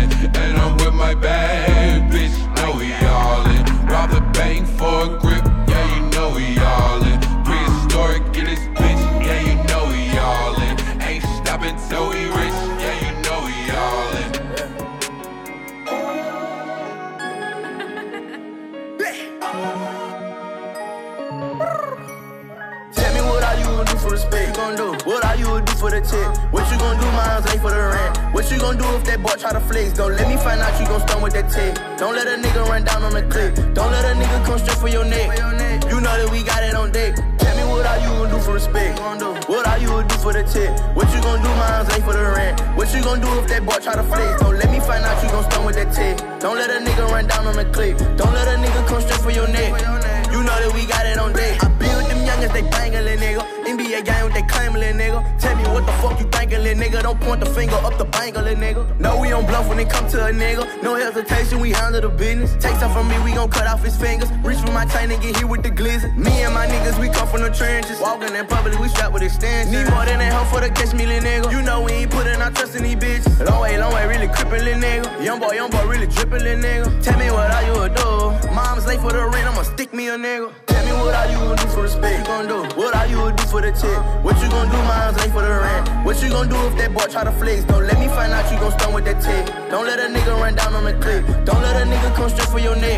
In 68.37 68.45
public, 68.45 68.77
we 68.79 68.87
strapped 68.87 69.13
with 69.13 69.23
extensions. 69.23 69.73
Need 69.73 69.89
more 69.91 70.05
than 70.05 70.19
that 70.19 70.31
help 70.31 70.47
for 70.47 70.61
the 70.61 70.69
catch 70.69 70.93
me, 70.93 71.05
little 71.05 71.23
nigga. 71.23 71.51
You 71.51 71.61
know 71.61 71.81
we 71.81 71.91
ain't 71.91 72.11
putting 72.11 72.39
our 72.41 72.51
trust 72.51 72.75
in 72.75 72.83
these 72.83 72.95
bitches. 72.95 73.45
Long 73.49 73.61
way, 73.61 73.77
long 73.77 73.93
way, 73.93 74.07
really 74.07 74.27
crippin', 74.27 74.63
little 74.63 74.81
nigga. 74.81 75.23
Young 75.23 75.39
boy, 75.39 75.53
young 75.53 75.69
boy, 75.69 75.85
really 75.87 76.07
drippin', 76.07 76.43
little 76.43 76.63
nigga. 76.63 77.03
Tell 77.03 77.17
me 77.17 77.31
what 77.31 77.51
are 77.51 77.63
you 77.65 77.73
would 77.79 77.95
do? 77.95 78.53
Mom's 78.53 78.85
late 78.85 78.99
for 78.99 79.11
the 79.11 79.25
rent, 79.25 79.47
I'ma 79.47 79.63
stick 79.63 79.93
me 79.93 80.07
a 80.09 80.17
nigga. 80.17 80.53
Tell 80.67 80.85
me 80.85 80.91
what 81.01 81.15
are 81.15 81.27
you 81.31 81.37
gonna 81.37 81.61
do 81.61 81.67
for 81.67 81.81
respect? 81.81 82.27
What 82.27 82.43
You 82.43 82.47
gon' 82.47 82.69
do? 82.69 82.75
What 82.75 82.95
are 82.95 83.07
you 83.07 83.17
gonna 83.17 83.35
do 83.35 83.43
for 83.43 83.61
the 83.61 83.71
check? 83.71 83.99
What 84.23 84.37
you 84.41 84.49
gonna 84.49 84.71
do, 84.71 84.77
mom's 84.85 85.17
late 85.17 85.31
for 85.31 85.41
the 85.41 85.49
rent? 85.49 86.05
What 86.05 86.21
you 86.21 86.29
gonna 86.29 86.49
do 86.49 86.59
if 86.67 86.77
that 86.77 86.93
boy 86.93 87.07
try 87.09 87.23
to 87.23 87.31
flex? 87.31 87.63
Don't 87.65 87.85
let 87.85 87.99
me 87.99 88.07
find 88.07 88.31
out 88.31 88.51
you 88.51 88.59
gon' 88.59 88.71
stun 88.77 88.93
with 88.93 89.05
that 89.05 89.21
tech. 89.21 89.47
Don't 89.69 89.85
let 89.85 89.99
a 89.99 90.07
nigga 90.13 90.33
run 90.39 90.55
down 90.55 90.75
on 90.75 90.83
the 90.85 90.93
clip. 90.93 91.25
Don't 91.45 91.61
let 91.61 91.75
a 91.81 91.85
nigga 91.89 92.13
come 92.15 92.29
straight 92.29 92.49
for 92.49 92.59
your 92.59 92.75
neck. 92.75 92.97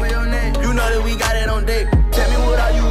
You 0.61 0.73
know 0.73 0.87
that 0.91 1.01
we 1.03 1.15
got 1.15 1.35
it 1.35 1.49
on 1.49 1.65
deck. 1.65 1.87
Tell 2.11 2.27
me 2.29 2.37
what 2.45 2.59
are 2.59 2.71
you 2.73 2.88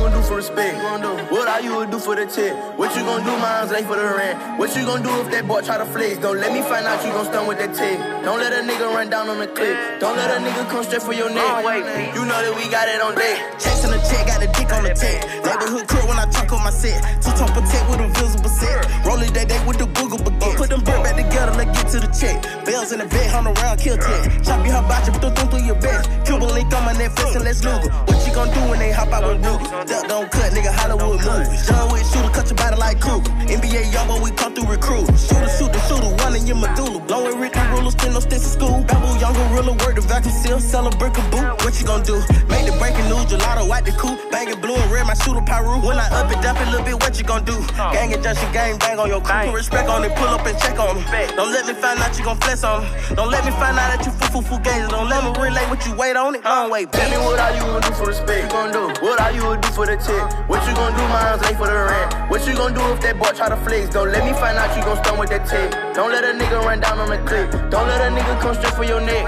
gonna 0.58 1.02
do 1.02 1.08
for 1.08 1.18
respect? 1.18 1.32
What 1.32 1.48
are 1.48 1.60
you 1.60 1.70
gonna 1.70 1.90
do 1.90 1.98
for 1.98 2.16
the 2.16 2.26
check? 2.26 2.78
What 2.78 2.94
you 2.96 3.02
gonna 3.02 3.24
do, 3.24 3.30
mom's 3.38 3.70
late 3.70 3.86
for 3.86 3.96
the 3.96 4.04
rent? 4.04 4.58
What 4.58 4.74
you 4.76 4.84
gonna 4.84 5.02
do 5.02 5.10
if 5.20 5.30
that 5.30 5.46
boy 5.46 5.60
try 5.62 5.78
to 5.78 5.86
flex? 5.86 6.18
Don't 6.18 6.38
let 6.38 6.52
me 6.52 6.60
find 6.62 6.86
out 6.86 7.04
you 7.04 7.12
gon' 7.12 7.26
stun 7.26 7.46
with 7.46 7.58
that 7.58 7.74
tech. 7.74 7.98
Don't 8.24 8.40
let 8.40 8.52
a 8.52 8.62
nigga 8.66 8.94
run 8.94 9.10
down 9.10 9.28
on 9.28 9.38
the 9.38 9.46
clip. 9.46 10.00
Don't 10.00 10.16
let 10.16 10.30
a 10.30 10.40
nigga 10.42 10.68
come 10.70 10.84
straight 10.84 11.02
for 11.02 11.12
your 11.12 11.30
neck. 11.30 11.44
Oh, 11.44 11.60
you 11.62 12.24
know 12.24 12.38
that 12.42 12.54
we 12.56 12.68
got 12.70 12.88
it 12.88 13.00
on 13.00 13.14
deck. 13.14 13.58
Chasing 13.58 13.90
the 13.90 13.98
check, 14.08 14.26
got 14.26 14.40
the 14.40 14.48
dick 14.48 14.70
on 14.72 14.84
the 14.84 14.94
tech. 14.94 15.22
Neighborhood 15.44 15.86
crook 15.88 16.08
when 16.08 16.18
I 16.18 16.26
talk 16.30 16.52
on 16.52 16.62
my 16.64 16.70
set. 16.70 16.98
Two 17.22 17.30
tone 17.38 17.50
protect 17.54 17.84
with 17.90 18.00
a 18.00 18.08
visible 18.18 18.50
set. 18.50 18.86
Rolling 19.06 19.32
that 19.32 19.48
day 19.48 19.60
with 19.66 19.78
the 19.78 19.86
Google 19.86 20.18
baguette. 20.18 20.56
Put 20.56 20.70
them 20.70 20.82
bird 20.82 21.02
back 21.04 21.16
together, 21.16 21.64
get 21.64 21.77
to 21.92 22.00
the 22.00 22.10
check. 22.12 22.42
Bells 22.64 22.92
in 22.92 22.98
the 22.98 23.06
bed, 23.06 23.32
on 23.34 23.46
around, 23.46 23.78
kill 23.78 23.96
tech. 23.96 24.44
Chop 24.44 24.64
you 24.64 24.72
her 24.72 24.82
botch, 24.84 25.08
through 25.08 25.32
through 25.32 25.48
through 25.48 25.64
your 25.64 25.80
vest. 25.80 26.10
Cuban 26.24 26.48
link 26.52 26.72
on 26.74 26.84
my 26.84 26.92
Netflix 26.92 27.34
and 27.36 27.44
let's 27.44 27.60
Google. 27.60 27.88
What 28.04 28.20
you 28.26 28.32
gon' 28.34 28.52
do 28.52 28.60
when 28.68 28.78
they 28.78 28.92
hop 28.92 29.08
out 29.08 29.24
with 29.24 29.40
Ruger? 29.40 29.88
Step 29.88 30.08
don't 30.08 30.30
cut, 30.30 30.52
nigga, 30.52 30.72
Hollywood 30.72 31.24
movies. 31.24 31.66
John 31.66 31.88
Wick 31.92 32.04
shooter, 32.04 32.28
cut 32.28 32.46
your 32.48 32.56
body 32.56 32.76
like 32.76 33.00
Cougar. 33.00 33.30
NBA 33.48 33.88
YoungBoy, 33.88 34.20
we 34.22 34.30
come 34.32 34.54
through 34.54 34.68
recruit. 34.68 35.08
Shooter, 35.16 35.48
shoot 35.56 35.72
the 35.72 35.80
shooter, 35.88 36.12
one 36.24 36.36
in 36.36 36.46
your 36.46 36.56
medulla. 36.56 37.00
Blowing 37.00 37.40
Ricky 37.40 37.60
rulers, 37.72 37.94
spin 37.96 38.12
no 38.12 38.20
sticks 38.20 38.44
in 38.44 38.52
school. 38.60 38.84
Babble, 38.84 39.16
young 39.16 39.32
gorilla, 39.32 39.72
work 39.80 39.96
the 39.96 40.04
vacuum 40.04 40.34
seal, 40.44 40.60
sell 40.60 40.86
a 40.86 40.92
brick 41.00 41.16
of 41.16 41.24
boot. 41.30 41.64
What 41.64 41.72
you 41.80 41.86
gon' 41.86 42.02
do? 42.04 42.20
Make 42.52 42.68
the 42.68 42.76
breaking 42.76 43.08
news, 43.08 43.24
gelato, 43.32 43.64
white 43.64 43.86
the 43.88 43.92
coupe. 43.92 44.20
Banging 44.30 44.60
blue 44.60 44.76
and 44.76 44.92
red, 44.92 45.06
my 45.06 45.14
shooter 45.14 45.40
Peru. 45.40 45.80
When 45.80 45.96
I 45.96 46.04
up 46.12 46.28
it, 46.28 46.42
dump 46.44 46.60
it 46.60 46.68
a 46.68 46.70
little 46.70 46.84
bit, 46.84 47.00
what 47.00 47.16
you 47.16 47.24
gon' 47.24 47.44
do? 47.48 47.56
Gang 47.96 48.12
and 48.12 48.22
junction, 48.22 48.52
gang 48.52 48.76
bang 48.76 48.98
on 48.98 49.08
your 49.08 49.22
crew. 49.22 49.48
Put 49.48 49.54
respect 49.54 49.88
on 49.88 50.04
it, 50.04 50.12
pull 50.16 50.28
up 50.28 50.44
and 50.44 50.58
check 50.60 50.78
on 50.78 51.00
them. 51.00 51.04
Don't 51.36 51.52
let 51.52 51.64
me 51.66 51.77
find 51.78 51.98
out 52.00 52.18
you 52.18 52.24
gon' 52.24 52.38
flex 52.40 52.64
on 52.64 52.82
them. 52.82 53.14
Don't 53.14 53.30
let 53.30 53.44
me 53.44 53.50
find 53.52 53.78
out 53.78 53.94
that 53.94 54.02
you 54.04 54.12
foo 54.12 54.28
foo 54.28 54.42
foo 54.42 54.58
gazer. 54.60 54.88
Don't 54.88 55.08
let 55.08 55.22
me 55.22 55.30
relay 55.38 55.64
what 55.70 55.84
you 55.86 55.94
wait 55.94 56.16
on 56.16 56.34
it. 56.34 56.44
Long 56.44 56.70
way, 56.70 56.86
Tell 56.86 57.10
me 57.10 57.16
what 57.22 57.38
are 57.38 57.54
you 57.54 57.62
gonna 57.62 57.86
do 57.86 57.92
for 57.94 58.06
respect? 58.06 58.42
You 58.44 58.50
gon' 58.50 58.72
do? 58.72 58.84
What 59.00 59.20
are 59.20 59.32
you 59.32 59.40
gonna 59.40 59.60
do 59.60 59.68
for 59.72 59.86
the 59.86 59.96
check? 59.96 60.24
What 60.50 60.60
you 60.66 60.74
gonna 60.74 60.96
do, 60.96 61.04
miles 61.08 61.42
ain't 61.46 61.56
for 61.56 61.66
the 61.66 61.78
rent? 61.78 62.30
What 62.30 62.46
you 62.46 62.54
gonna 62.54 62.74
do 62.74 62.82
if 62.92 63.00
that 63.02 63.18
boy 63.18 63.30
try 63.32 63.48
to 63.48 63.56
flex? 63.62 63.94
Don't 63.94 64.10
let 64.10 64.24
me 64.26 64.32
find 64.34 64.58
out 64.58 64.74
you 64.76 64.82
gon' 64.82 64.98
stun 65.02 65.18
with 65.18 65.30
that 65.30 65.46
tech. 65.46 65.70
Don't 65.94 66.10
let 66.10 66.24
a 66.24 66.34
nigga 66.34 66.58
run 66.66 66.80
down 66.80 66.98
on 66.98 67.08
the 67.10 67.18
clip. 67.22 67.50
Don't 67.70 67.86
let 67.86 68.00
a 68.02 68.10
nigga 68.10 68.34
come 68.42 68.54
straight 68.54 68.74
for 68.74 68.84
your 68.84 69.00
neck. 69.00 69.22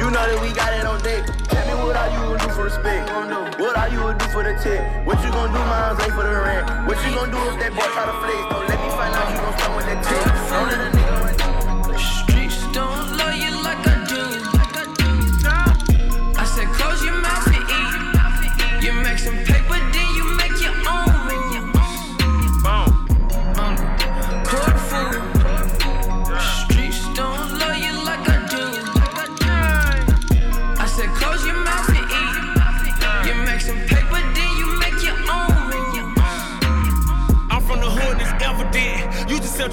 You 0.00 0.08
know 0.10 0.24
that 0.24 0.38
we 0.40 0.52
got 0.56 0.72
it 0.72 0.84
on 0.88 0.98
deck. 1.04 1.28
Tell 1.48 1.64
me 1.68 1.74
what 1.84 1.96
are 1.96 2.08
you 2.08 2.20
gonna 2.24 2.40
do 2.40 2.48
for 2.56 2.64
respect? 2.64 3.04
What 3.60 3.76
are 3.76 3.88
you 3.92 3.98
gonna 4.00 4.18
do 4.18 4.26
for 4.32 4.42
the 4.42 4.56
check? 4.64 4.80
What 5.06 5.20
you 5.22 5.30
gonna 5.30 5.52
do, 5.52 5.60
miles 5.68 6.00
ain't 6.00 6.12
for 6.16 6.24
the 6.24 6.34
rent? 6.34 6.64
What 6.88 6.96
you 7.04 7.12
gonna 7.14 7.30
do 7.30 7.38
if 7.52 7.56
that 7.60 7.72
boy 7.76 7.86
try 7.92 8.04
to 8.08 8.16
flex? 8.24 8.40
Don't 8.48 8.66
let 8.66 8.78
me 8.80 8.88
find 8.96 9.12
out 9.12 9.28
you 9.28 9.38
gon' 9.38 9.54
stun 9.60 9.76
with 9.76 9.86
that 9.86 10.00
tech. 10.02 10.24
Don't 10.50 10.68
let 10.72 10.80
a 10.80 10.90
nigga 10.96 11.11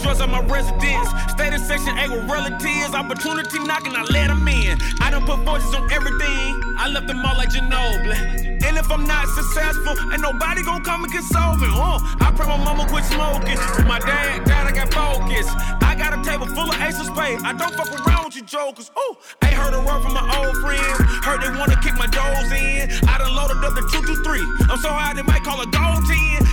my 0.06 0.42
residence. 0.48 1.10
Stayed 1.32 1.54
in 1.54 1.60
section 1.60 1.98
8 1.98 2.10
with 2.12 2.30
relatives. 2.30 2.94
Opportunity 2.94 3.60
knocking, 3.60 3.96
I 3.96 4.04
let 4.04 4.28
them 4.28 4.48
in. 4.48 4.78
I 5.02 5.12
done 5.12 5.26
put 5.26 5.40
voices 5.40 5.74
on 5.74 5.92
everything. 5.92 6.62
I 6.78 6.88
left 6.88 7.08
them 7.08 7.26
all 7.26 7.36
like 7.36 7.50
Ginobili. 7.50 8.64
And 8.64 8.78
if 8.78 8.92
I'm 8.92 9.06
not 9.06 9.28
successful, 9.28 9.96
ain't 10.12 10.22
nobody 10.22 10.64
gon' 10.64 10.84
come 10.84 11.04
and 11.04 11.12
console 11.12 11.56
me. 11.58 11.68
Uh, 11.72 12.00
I 12.22 12.32
pray 12.36 12.48
my 12.48 12.58
mama 12.58 12.88
quit 12.88 13.04
smoking. 13.06 13.58
With 13.78 13.88
my 13.88 14.00
dad, 14.00 14.46
dad, 14.46 14.68
I 14.68 14.72
got 14.72 14.94
focus. 14.94 15.48
I 15.82 15.96
got 15.96 16.18
a 16.18 16.22
table 16.24 16.46
full 16.48 16.70
of 16.70 16.82
ace 16.82 17.00
of 17.00 17.08
spades. 17.08 17.42
I 17.44 17.54
don't 17.54 17.74
fuck 17.76 17.90
around 18.06 18.26
with 18.26 18.36
you 18.36 18.44
jokers. 18.44 18.92
Ooh, 18.98 19.18
ain't 19.44 19.54
heard 19.54 19.74
a 19.74 19.82
word 19.82 20.02
from 20.04 20.14
my 20.14 20.26
old 20.38 20.56
friends. 20.58 20.98
Heard 21.26 21.42
they 21.42 21.52
wanna 21.58 21.80
kick 21.82 21.96
my 21.96 22.08
doors 22.08 22.52
in. 22.52 22.90
I 23.08 23.18
done 23.18 23.36
loaded 23.36 23.64
up 23.64 23.74
the 23.76 23.84
223. 23.92 24.40
I'm 24.70 24.80
so 24.80 24.90
high 24.90 25.14
they 25.14 25.24
might 25.24 25.44
call 25.44 25.60
a 25.62 25.68
gold 25.68 26.06
10. 26.06 26.49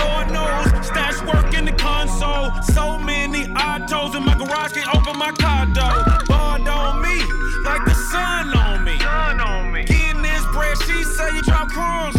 Lord 0.00 0.30
knows. 0.30 0.86
Stash 0.86 1.20
work 1.22 1.54
in 1.54 1.64
the 1.64 1.72
console. 1.72 2.50
So 2.74 2.98
many 2.98 3.46
autos 3.50 4.14
in 4.14 4.24
my 4.24 4.36
garage 4.36 4.72
can't 4.72 4.94
open 4.94 5.18
my 5.18 5.32
car 5.32 5.66
door. 5.66 6.04
Bond 6.26 6.68
on 6.68 7.02
me, 7.02 7.18
like 7.64 7.84
the 7.84 7.94
sun 7.94 8.56
on 8.56 8.84
me. 8.84 8.96
Getting 9.84 10.22
this 10.22 10.44
bread, 10.52 10.76
she 10.86 11.02
say 11.04 11.34
you 11.34 11.42
drop 11.42 11.68
crumbs 11.68 12.16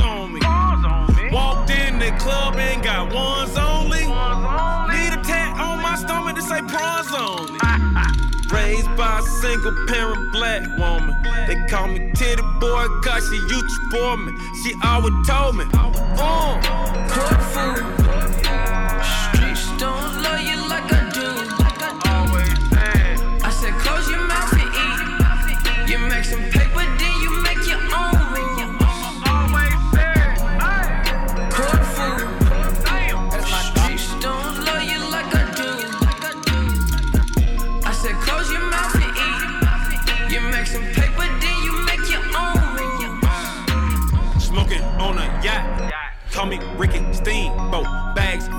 single 9.66 9.86
parent 9.88 10.32
black 10.32 10.78
woman. 10.78 11.16
They 11.48 11.56
call 11.68 11.88
me 11.88 12.12
titty 12.14 12.42
boy 12.60 12.86
cause 13.04 13.28
she 13.30 13.38
used 13.38 13.52
to 13.52 13.90
for 13.92 14.18
me. 14.18 14.34
She 14.64 14.74
always 14.84 15.14
told 15.28 15.56
me, 15.56 15.66
uh, 15.74 16.62
Cook 17.10 17.42
food. 17.42 18.85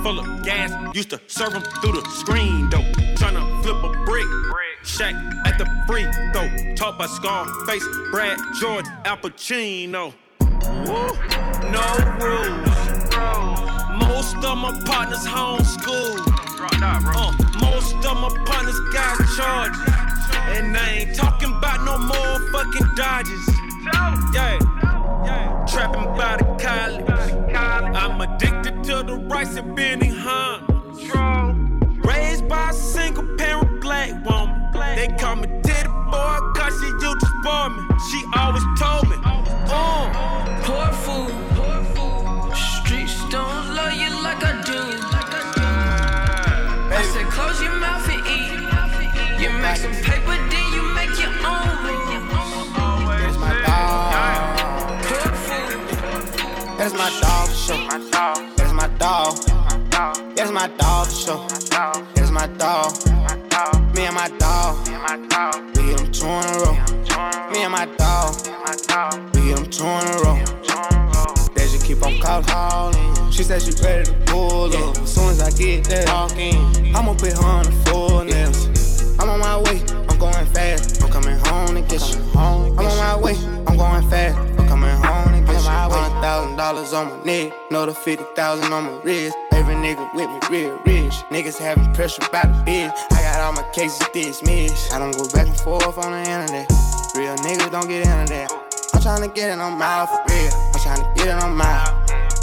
Full 0.07 0.21
of 0.21 0.45
gas. 0.45 0.71
Used 0.95 1.11
to 1.11 1.21
serve 1.27 1.55
'em 1.55 1.62
through 1.81 2.01
the 2.01 2.05
screen 2.11 2.71
though. 2.71 2.87
Tryna 3.19 3.42
flip 3.62 3.83
a 3.88 3.90
brick. 4.05 4.29
Shack 4.85 5.14
at 5.49 5.59
the 5.59 5.66
free 5.87 6.07
throw. 6.33 6.49
Taught 6.77 6.97
by 6.99 7.07
Scarface, 7.07 7.87
Brad 8.12 8.38
Jordan, 8.61 8.92
Al 9.05 9.16
Pacino. 9.16 10.14
Woo. 10.87 11.11
No 11.77 11.87
rules. 12.23 12.83
Most 14.07 14.37
of 14.49 14.57
my 14.64 14.73
partners 14.90 15.27
homeschool. 15.35 16.14
Uh, 16.88 17.33
most 17.66 17.99
of 18.11 18.16
my 18.25 18.31
partners 18.51 18.81
got 18.97 19.16
charges. 19.37 19.95
And 20.55 20.77
I 20.77 20.88
ain't 20.99 21.16
talking 21.16 21.53
about 21.59 21.79
no 21.88 21.99
more 22.12 22.37
fucking 22.53 22.88
Dodges. 22.95 23.45
Yeah. 24.35 24.59
Trapping 25.66 26.09
by 26.19 26.37
the 26.37 26.47
college. 26.64 27.15
I'm 28.18 28.22
addicted 28.22 28.83
to 28.85 29.02
the 29.02 29.14
rice 29.29 29.57
and 29.57 29.76
Benny 29.76 30.09
Hunters. 30.09 31.12
Raised 32.02 32.48
by 32.48 32.70
a 32.70 32.72
single 32.72 33.26
parent 33.37 33.83
black 33.83 34.24
woman. 34.24 34.72
They 34.72 35.09
call 35.20 35.37
me 35.37 35.48
titty 35.62 35.87
boy 35.87 36.38
cause 36.57 36.72
she 36.81 36.87
used 36.87 37.20
to 37.20 37.26
spoil 37.42 37.68
me. 37.68 37.83
She 38.11 38.24
always 38.35 38.64
told 38.81 39.07
me, 39.11 39.16
dog 61.07 61.51
for 61.51 61.61
sure. 61.61 62.03
That's 62.14 62.31
my 62.31 62.47
dog. 62.59 62.95
Me 63.95 64.07
and 64.07 64.14
my 64.14 64.29
dog. 64.38 64.87
We 65.77 65.83
hit 65.83 65.99
them 65.99 66.12
two 66.12 66.27
in 66.27 66.45
a 66.45 66.59
row. 66.59 66.75
Me 67.53 67.62
and 67.62 67.73
my 67.73 67.87
dog. 67.97 68.35
We 69.35 69.40
hit 69.42 69.57
them 69.57 69.71
two 69.71 69.85
in 69.85 70.07
a 70.07 70.19
row. 70.23 70.37
They 71.55 71.64
just 71.64 71.85
keep 71.85 72.03
on 72.05 72.19
calling. 72.21 73.31
She 73.31 73.42
said 73.42 73.62
she 73.62 73.73
ready 73.83 74.05
to 74.05 74.26
on 86.97 87.19
my 87.19 87.25
neck. 87.25 87.53
Fifty 87.97 88.25
thousand 88.35 88.73
on 88.73 88.85
my 88.85 89.01
wrist. 89.05 89.37
Every 89.53 89.75
nigga 89.75 90.13
with 90.15 90.29
me 90.31 90.39
real 90.51 90.81
rich. 90.87 91.15
Niggas 91.31 91.59
having 91.59 91.93
pressure 91.95 92.23
by 92.33 92.43
the 92.43 92.57
bitch. 92.65 92.93
I 93.13 93.23
got 93.23 93.41
all 93.41 93.53
my 93.53 93.63
cases 93.73 94.07
dismissed. 94.13 94.93
I 94.93 94.99
don't 94.99 95.17
go 95.17 95.29
back 95.29 95.47
and 95.47 95.61
forth 95.61 95.99
on 95.99 96.13
the 96.13 96.19
internet. 96.19 96.67
Real 97.15 97.37
niggas 97.45 97.71
don't 97.71 97.89
get 97.89 98.07
into 98.07 98.33
that. 98.33 98.51
I'm 98.95 99.01
tryna 99.01 99.35
get 99.35 99.51
it 99.51 99.61
on 99.61 99.79
my 99.79 100.07
for 100.07 100.25
real. 100.33 100.51
I'm 100.73 100.81
tryna 100.81 101.15
get 101.17 101.29
it 101.29 101.43
on 101.45 101.55
my. 101.55 101.85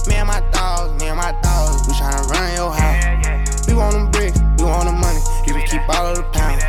Me 0.07 0.15
and 0.15 0.27
my 0.27 0.41
dogs, 0.51 1.01
me 1.01 1.07
and 1.09 1.17
my 1.17 1.31
dogs, 1.41 1.87
we 1.87 1.93
tryna 1.93 2.27
run 2.29 2.53
your 2.55 2.71
house. 2.71 3.67
We 3.67 3.73
want 3.73 3.93
them 3.95 4.11
bricks, 4.11 4.37
we 4.59 4.65
want 4.65 4.85
the 4.85 4.91
money. 4.91 5.19
You 5.47 5.53
can 5.53 5.65
keep 5.65 5.87
all 5.89 6.07
of 6.07 6.17
the 6.17 6.23
pounds. 6.35 6.63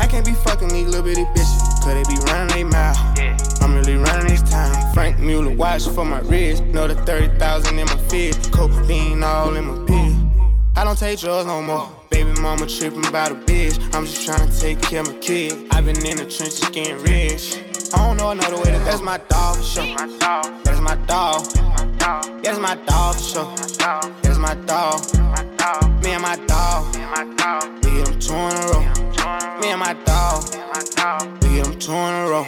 I 0.00 0.06
can't 0.06 0.24
be 0.24 0.32
fucking 0.32 0.68
these 0.68 0.86
little 0.86 1.02
bitty 1.02 1.24
bitches, 1.34 1.77
cause 1.88 2.08
they 2.08 2.14
be 2.14 2.20
running 2.30 2.48
they 2.48 2.64
mouth. 2.64 2.98
I'm 3.62 3.74
really 3.74 3.96
running 3.96 4.28
this 4.28 4.42
time. 4.42 4.92
Franck 4.94 5.18
Muller 5.18 5.54
watch 5.54 5.88
for 5.88 6.04
my 6.04 6.20
wrist. 6.20 6.62
Know 6.64 6.86
the 6.86 6.94
30,000 6.94 7.78
in 7.78 7.86
my 7.86 7.96
fist. 8.08 8.52
Cocaine 8.52 9.22
all 9.22 9.54
in 9.56 9.64
my 9.64 9.86
pill. 9.86 10.14
I 10.76 10.84
don't 10.84 10.98
take 10.98 11.18
drugs 11.18 11.46
no 11.46 11.62
more. 11.62 11.88
Baby 12.10 12.32
mama 12.40 12.66
tripping 12.66 13.06
about 13.06 13.32
a 13.32 13.34
bitch. 13.34 13.78
I'm 13.94 14.04
just 14.04 14.24
trying 14.24 14.48
to 14.48 14.60
take 14.60 14.80
care 14.82 15.00
of 15.00 15.08
my 15.08 15.18
kid. 15.18 15.66
I've 15.70 15.84
been 15.84 15.96
in 16.04 16.16
the 16.18 16.24
trenches 16.24 16.68
getting 16.70 16.98
rich. 17.02 17.58
I 17.94 18.06
don't 18.06 18.16
know 18.16 18.30
another 18.30 18.56
way 18.56 18.70
to. 18.72 18.78
That's 18.84 19.02
my 19.02 19.18
dog 19.28 19.56
for 19.56 19.62
sure. 19.62 19.96
That's 20.64 20.80
my 20.80 20.96
dog. 21.06 21.44
That's 22.42 22.58
my 22.58 22.76
dog 22.86 23.14
for 23.16 23.22
sure. 23.22 23.56
That's 24.22 24.38
my 24.38 24.54
dog. 24.66 25.00
Me 26.04 26.10
and 26.12 26.22
my 26.22 26.36
dog. 26.46 26.94
We 27.84 27.90
hit 27.90 28.06
them 28.06 28.20
two 28.20 28.34
in 28.34 28.56
a 28.56 28.66
row. 28.72 29.60
Me 29.60 29.70
and 29.70 29.80
my 29.80 29.94
dog. 30.04 31.47
We 31.58 31.64
hit 31.64 31.72
them 31.72 31.80
two 31.80 31.90
in 31.90 32.14
a 32.14 32.28
row. 32.28 32.46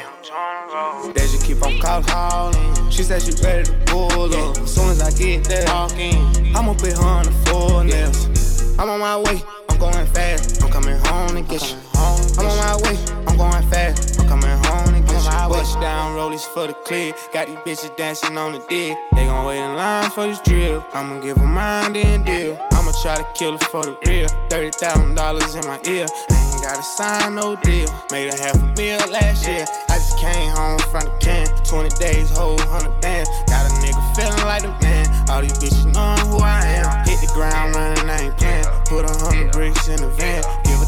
They 1.12 1.22
just 1.22 1.44
keep 1.44 1.60
on 1.66 1.80
call- 1.80 2.02
calling. 2.04 2.90
She 2.92 3.02
said 3.02 3.20
she 3.22 3.32
ready 3.42 3.64
to 3.64 3.72
pull 3.86 4.32
up. 4.32 4.56
As 4.56 4.72
soon 4.72 4.90
as 4.90 5.02
I 5.02 5.10
get 5.10 5.42
there. 5.46 5.66
I'ma 5.68 6.74
put 6.74 6.92
her 6.92 7.02
on 7.02 7.24
the 7.24 7.32
floor 7.44 7.82
nails. 7.82 8.78
I'm 8.78 8.88
on 8.88 9.00
my 9.00 9.18
way. 9.18 9.42
I'm 9.68 9.78
going 9.80 10.06
fast. 10.06 10.62
I'm 10.62 10.70
coming 10.70 10.96
home 11.06 11.30
to 11.30 11.42
get 11.42 11.60
you. 11.72 11.76
I'm 11.94 12.46
on 12.46 12.56
my 12.56 12.76
way. 12.84 12.96
I'm 13.26 13.36
going 13.36 13.68
fast. 13.68 14.20
I'm 14.20 14.28
coming 14.28 14.48
home 14.48 14.94
to 14.94 15.00
get 15.00 15.24
you. 15.24 15.48
Bust 15.48 15.80
down 15.80 16.14
rollies 16.16 16.46
for 16.54 16.68
the 16.68 16.74
clip. 16.74 17.16
Got 17.32 17.48
these 17.48 17.56
bitches 17.66 17.96
dancing 17.96 18.38
on 18.38 18.52
the 18.52 18.60
dick. 18.68 18.96
They 19.16 19.24
gon' 19.24 19.44
wait 19.44 19.58
in 19.58 19.74
line 19.74 20.08
for 20.10 20.28
this 20.28 20.40
drill. 20.42 20.86
I'ma 20.92 21.18
give 21.18 21.36
'em 21.36 21.52
mine 21.52 21.94
then 21.94 22.22
deal. 22.22 22.69
I'ma 22.90 23.02
try 23.02 23.16
to 23.16 23.26
kill 23.38 23.52
her 23.52 23.64
for 23.70 23.84
the 23.84 23.96
real. 24.06 24.26
Thirty 24.50 24.70
thousand 24.70 25.14
dollars 25.14 25.54
in 25.54 25.64
my 25.64 25.78
ear. 25.86 26.06
I 26.10 26.34
ain't 26.34 26.62
gotta 26.62 26.82
sign 26.82 27.36
no 27.36 27.54
deal. 27.62 27.88
Made 28.10 28.34
a 28.34 28.36
half 28.36 28.56
a 28.56 28.66
meal 28.74 28.98
last 29.14 29.46
year. 29.46 29.64
I 29.88 29.94
just 29.94 30.18
came 30.18 30.50
home 30.50 30.80
from 30.90 31.06
the 31.06 31.14
can. 31.20 31.46
20 31.64 31.88
days, 32.00 32.36
whole 32.36 32.58
hundred 32.58 33.00
bands. 33.00 33.30
Got 33.46 33.70
a 33.70 33.74
nigga 33.78 34.02
feeling 34.16 34.42
like 34.42 34.64
a 34.64 34.74
man. 34.82 35.06
All 35.30 35.40
these 35.40 35.52
bitches 35.52 35.86
knowing 35.86 36.18
who 36.26 36.42
I 36.42 36.66
am. 36.82 37.06
Hit 37.06 37.20
the 37.20 37.30
ground 37.32 37.76
running, 37.76 38.10
I 38.10 38.26
ain't 38.26 38.36
playing. 38.36 38.66
Put 38.86 39.04
a 39.04 39.14
hundred 39.22 39.52
bricks 39.52 39.86
in 39.86 40.00
the 40.00 40.08
van. 40.08 40.42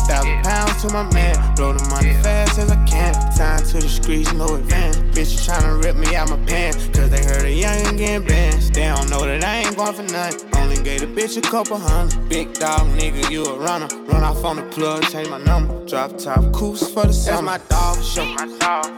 Thousand 0.06 0.42
pounds 0.42 0.82
to 0.82 0.92
my 0.92 1.04
man. 1.12 1.54
Blow 1.54 1.72
the 1.72 1.84
money 1.88 2.14
fast 2.22 2.58
as 2.58 2.70
I 2.70 2.84
can. 2.84 3.14
Time 3.36 3.58
to 3.58 3.78
the 3.80 3.88
streets, 3.88 4.32
no 4.32 4.56
advance. 4.56 4.96
Bitches 4.96 5.48
tryna 5.48 5.82
rip 5.82 5.96
me 5.96 6.14
out 6.14 6.28
my 6.28 6.36
pants. 6.44 6.88
Cause 6.88 7.08
they 7.10 7.22
heard 7.24 7.44
a 7.44 7.54
youngin' 7.62 7.96
getting 7.96 8.26
bands. 8.26 8.70
They 8.70 8.84
don't 8.84 9.08
know 9.08 9.20
that 9.24 9.44
I 9.44 9.58
ain't 9.58 9.76
going 9.76 9.94
for 9.94 10.02
nothing. 10.02 10.50
Only 10.56 10.82
gave 10.82 11.02
a 11.02 11.06
bitch 11.06 11.36
a 11.36 11.40
couple 11.40 11.78
hundred. 11.78 12.28
Big 12.28 12.52
dog 12.54 12.88
nigga, 12.98 13.30
you 13.30 13.44
a 13.44 13.58
runner. 13.58 13.88
Run 14.06 14.22
off 14.22 14.44
on 14.44 14.56
the 14.56 14.62
plug, 14.62 15.02
change 15.10 15.28
my 15.28 15.38
number. 15.38 15.86
Drop 15.86 16.18
top 16.18 16.52
coos 16.52 16.92
for 16.92 17.06
the 17.06 17.12
summer. 17.12 17.58
That's 17.58 17.70
my 17.70 17.76
dog 17.76 17.96
for 17.96 18.02
sure. 18.02 18.36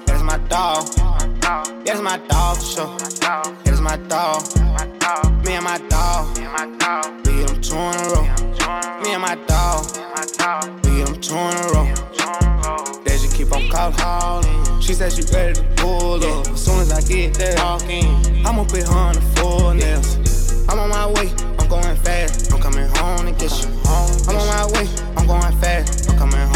That's 0.07 0.23
my 0.23 0.39
dog. 0.49 0.87
That's 1.85 2.01
my 2.01 2.19
dog 2.29 2.57
for 2.57 2.65
sure. 2.65 2.97
That's 3.65 3.81
my 3.81 3.97
dog. 4.09 4.43
Me 5.45 5.55
and 5.55 5.65
my 5.65 5.79
dog. 5.89 6.37
We 7.27 7.33
hit 7.33 7.49
them 7.49 7.61
two 7.61 7.77
in 7.77 7.95
a 7.95 8.09
row. 8.09 8.54
Me 8.65 9.13
and 9.13 9.21
my 9.21 9.35
dog, 9.47 9.85
we 10.85 11.03
them 11.03 11.21
two 11.21 11.35
in 11.35 11.55
a 11.55 11.69
row. 11.75 11.85
They 13.05 13.19
just 13.19 13.35
keep 13.37 13.53
on 13.53 13.69
calling. 13.69 14.81
She 14.81 14.95
said 14.95 15.13
she 15.13 15.23
ready 15.35 15.55
to 15.55 15.63
pull 15.77 16.25
up. 16.25 16.47
As 16.49 16.65
soon 16.65 16.81
as 16.81 16.91
I 16.91 17.03
get 17.03 17.35
there, 17.35 17.57
talking, 17.57 18.07
I'ma 18.47 18.65
put 18.65 18.89
her 18.89 18.95
on 18.95 19.15
the 19.15 19.21
floor 19.37 19.75
nails. 19.75 20.65
I'm 20.69 20.79
on 20.79 20.89
my 20.89 21.07
way, 21.07 21.31
I'm 21.59 21.69
going 21.69 21.97
fast. 21.97 22.53
I'm 22.53 22.61
coming 22.61 22.89
home 22.97 23.27
to 23.27 23.33
get 23.33 23.53
you. 23.63 23.69
I'm 23.85 24.37
on 24.37 24.47
my 24.47 24.67
way, 24.73 24.89
I'm 25.17 25.27
going 25.27 25.57
fast. 25.61 26.09
I'm 26.09 26.17
coming 26.17 26.41
home. 26.41 26.54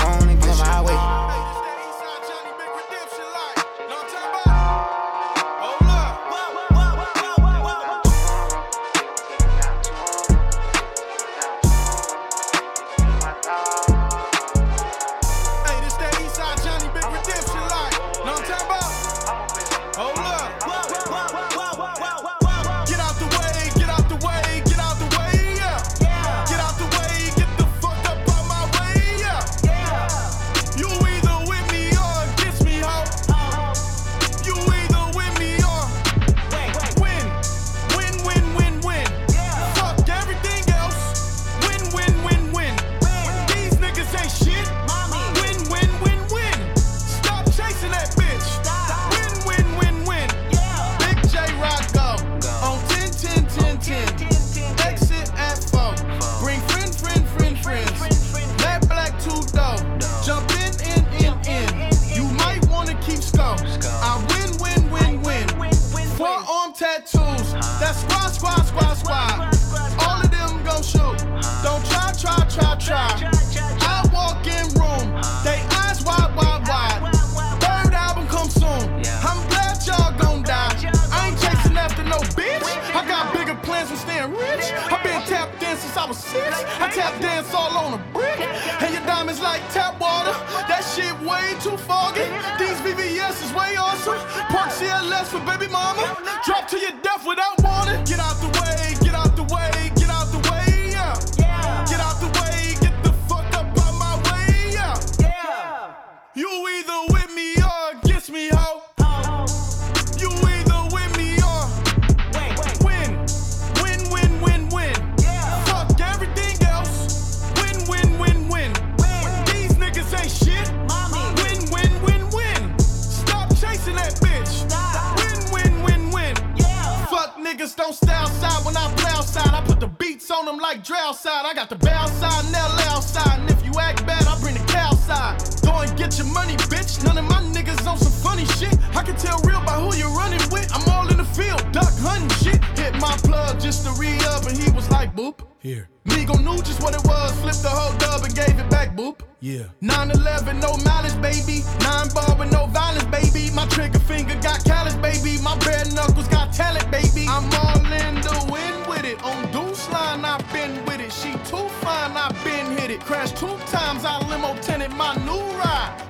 like, 144.99 145.15
boop. 145.15 145.47
Here. 145.61 145.89
Migo 146.07 146.37
knew 146.43 146.61
just 146.63 146.83
what 146.83 146.93
it 146.95 147.05
was, 147.05 147.31
flipped 147.41 147.63
the 147.63 147.69
whole 147.69 147.97
dub 147.99 148.25
and 148.25 148.35
gave 148.35 148.59
it 148.59 148.69
back, 148.69 148.97
boop. 148.97 149.21
Yeah. 149.41 149.67
9-11, 149.81 150.61
no 150.61 150.77
mileage, 150.89 151.19
baby. 151.23 151.63
Nine 151.87 152.09
ball 152.15 152.35
with 152.39 152.51
no 152.51 152.67
violence, 152.67 153.09
baby. 153.17 153.55
My 153.55 153.67
trigger 153.67 154.01
finger 154.01 154.35
got 154.43 154.65
callous, 154.65 154.97
baby. 154.97 155.41
My 155.41 155.57
bare 155.59 155.85
knuckles 155.95 156.27
got 156.29 156.53
talent, 156.53 156.91
baby. 156.91 157.27
I'm 157.29 157.47
all 157.63 157.85
in 158.03 158.15
the 158.29 158.39
wind 158.51 158.81
with 158.91 159.05
it. 159.05 159.23
On 159.23 159.39
deuce 159.53 159.89
line, 159.91 160.25
I've 160.25 160.47
been 160.53 160.85
with 160.87 161.01
it. 161.01 161.13
She 161.13 161.33
too 161.51 161.69
fine, 161.85 162.17
I've 162.17 162.39
been 162.43 162.67
hit 162.77 162.91
it. 162.91 163.01
Crashed 163.01 163.37
two 163.37 163.57
times, 163.77 164.05
I 164.05 164.19
limo 164.29 164.57
tenant 164.61 164.97
my 164.97 165.15
new 165.29 165.45
ride. 165.63 166.08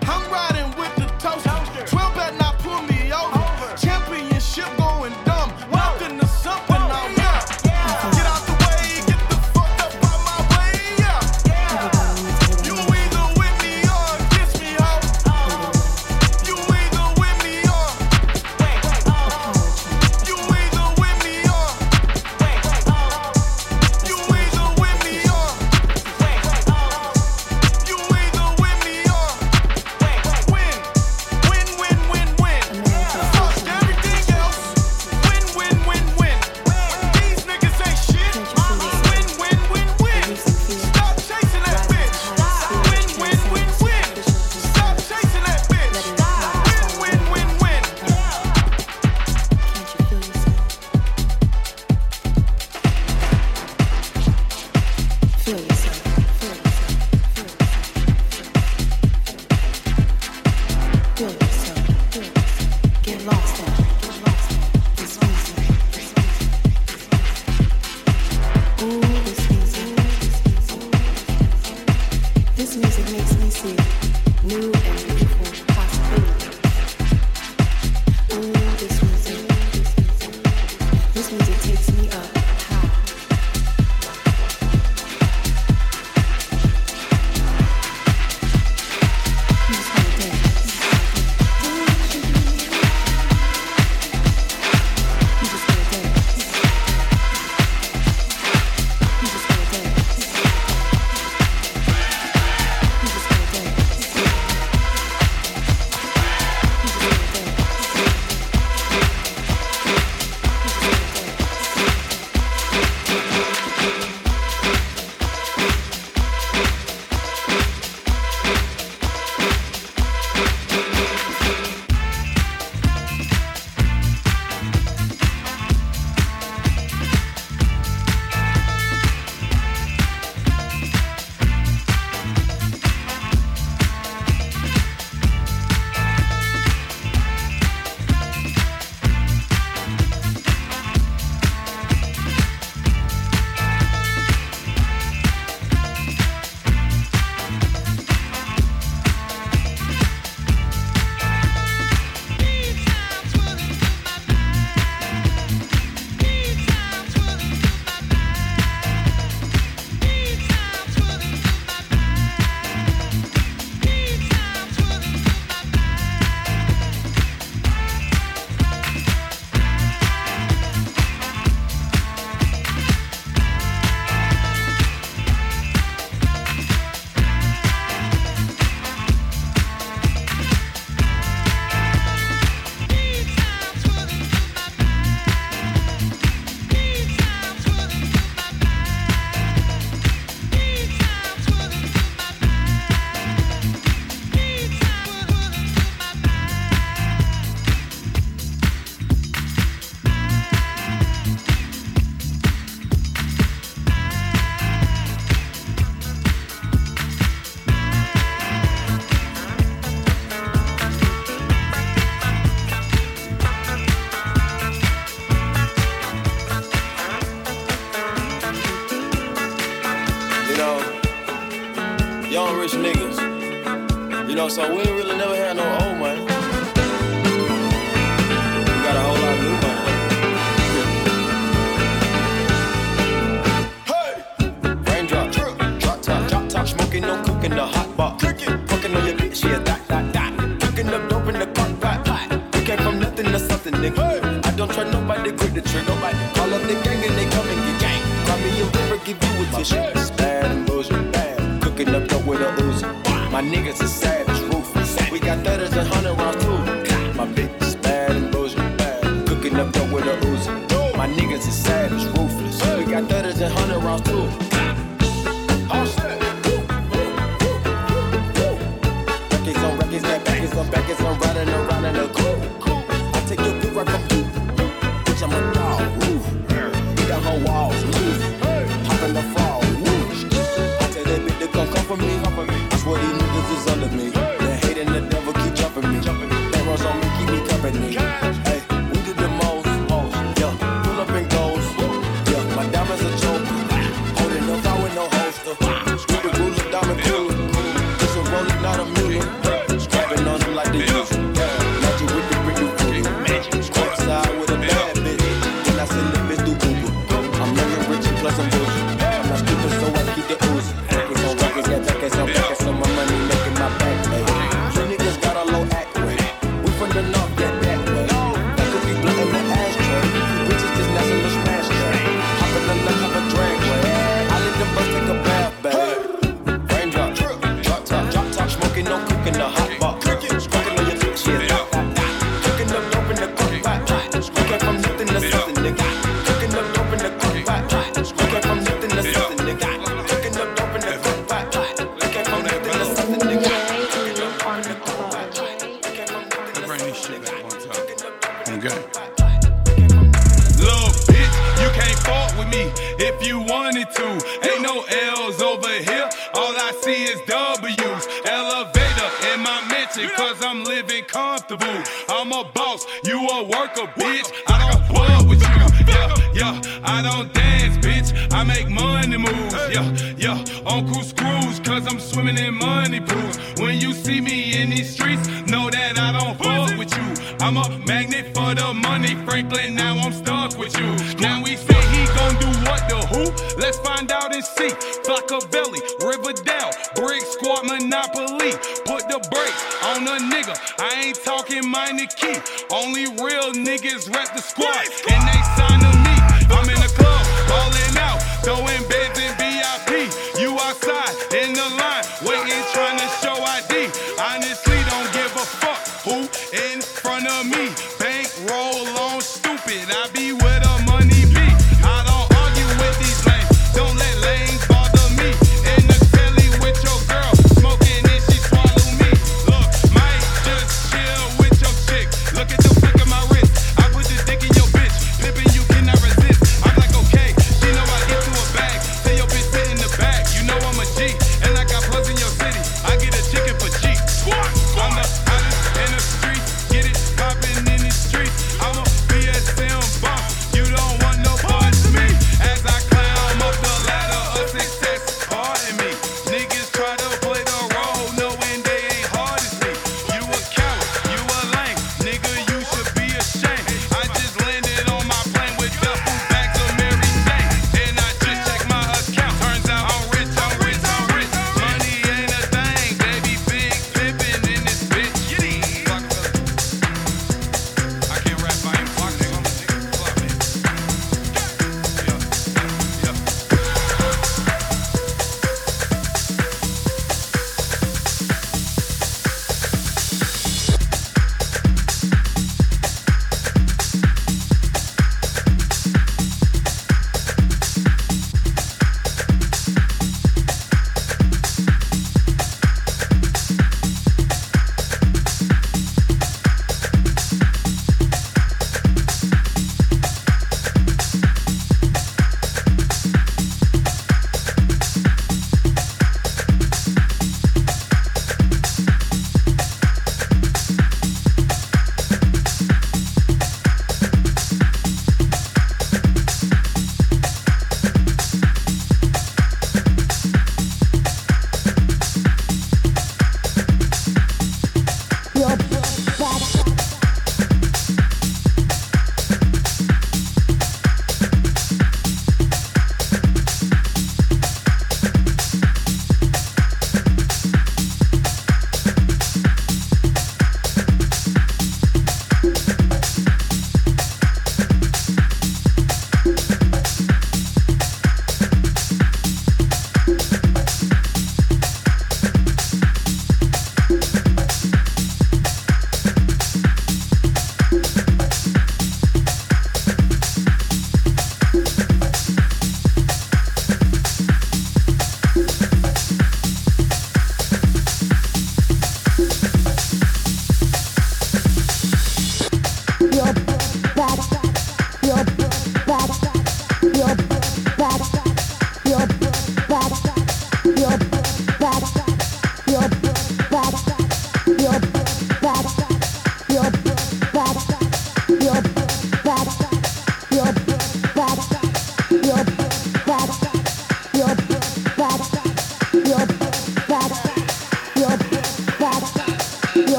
So 224.58 224.74
we 224.74 224.87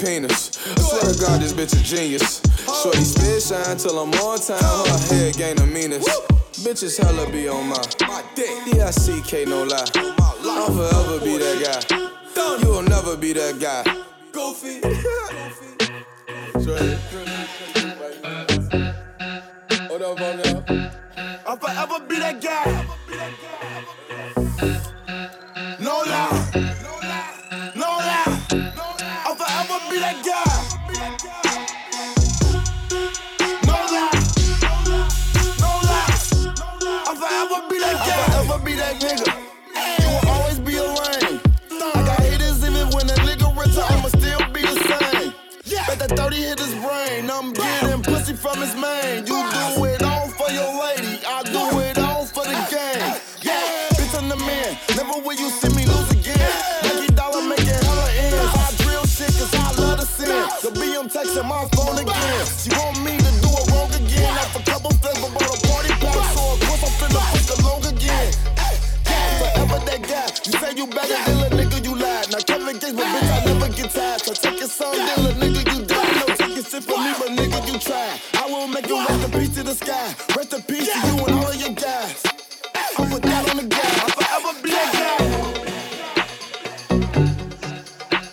penis. 0.00 0.56
I 0.76 0.80
swear 0.80 1.12
to 1.12 1.20
God, 1.20 1.40
this 1.40 1.52
bitch 1.52 1.78
a 1.78 1.82
genius. 1.82 2.40
Shorty 2.82 3.04
spit 3.04 3.42
shine 3.42 3.76
till 3.76 3.98
I'm 3.98 4.12
on 4.14 4.38
time. 4.40 4.58
Her 4.58 5.14
head 5.14 5.36
gain 5.36 5.56
the 5.56 5.66
meanest. 5.66 6.08
Bitches 6.64 6.98
hella 7.00 7.30
be 7.30 7.48
on 7.48 7.68
my 7.68 8.22
dick. 8.34 8.50
D-I-C-K, 8.66 9.44
no 9.44 9.64
lie. 9.64 9.84
I'll 9.94 10.66
forever 10.72 11.24
be 11.24 11.38
that 11.38 11.84
guy. 11.86 12.60
You 12.62 12.68
will 12.68 12.82
never 12.82 13.16
be 13.16 13.32
that 13.32 13.58
guy. 13.60 13.84
Goofy. 14.32 14.80
Shorty. 16.64 17.29
Forever 30.12 30.24
be 30.24 30.49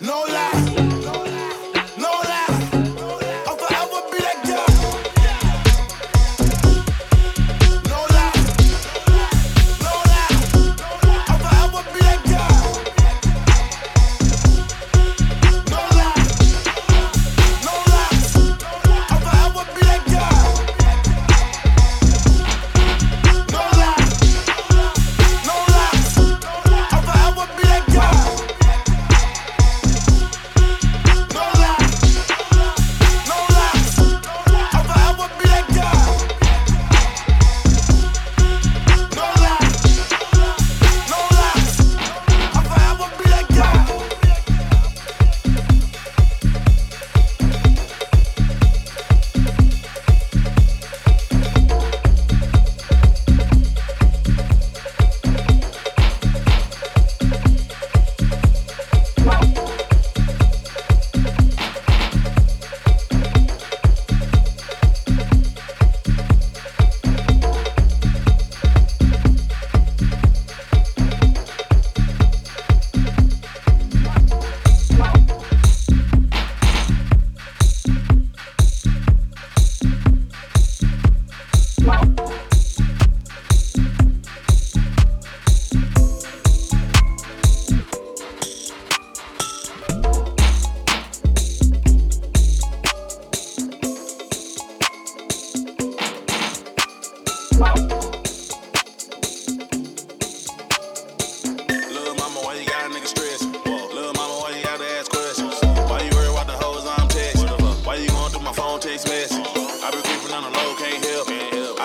No 0.08 0.24
lie. 0.24 0.97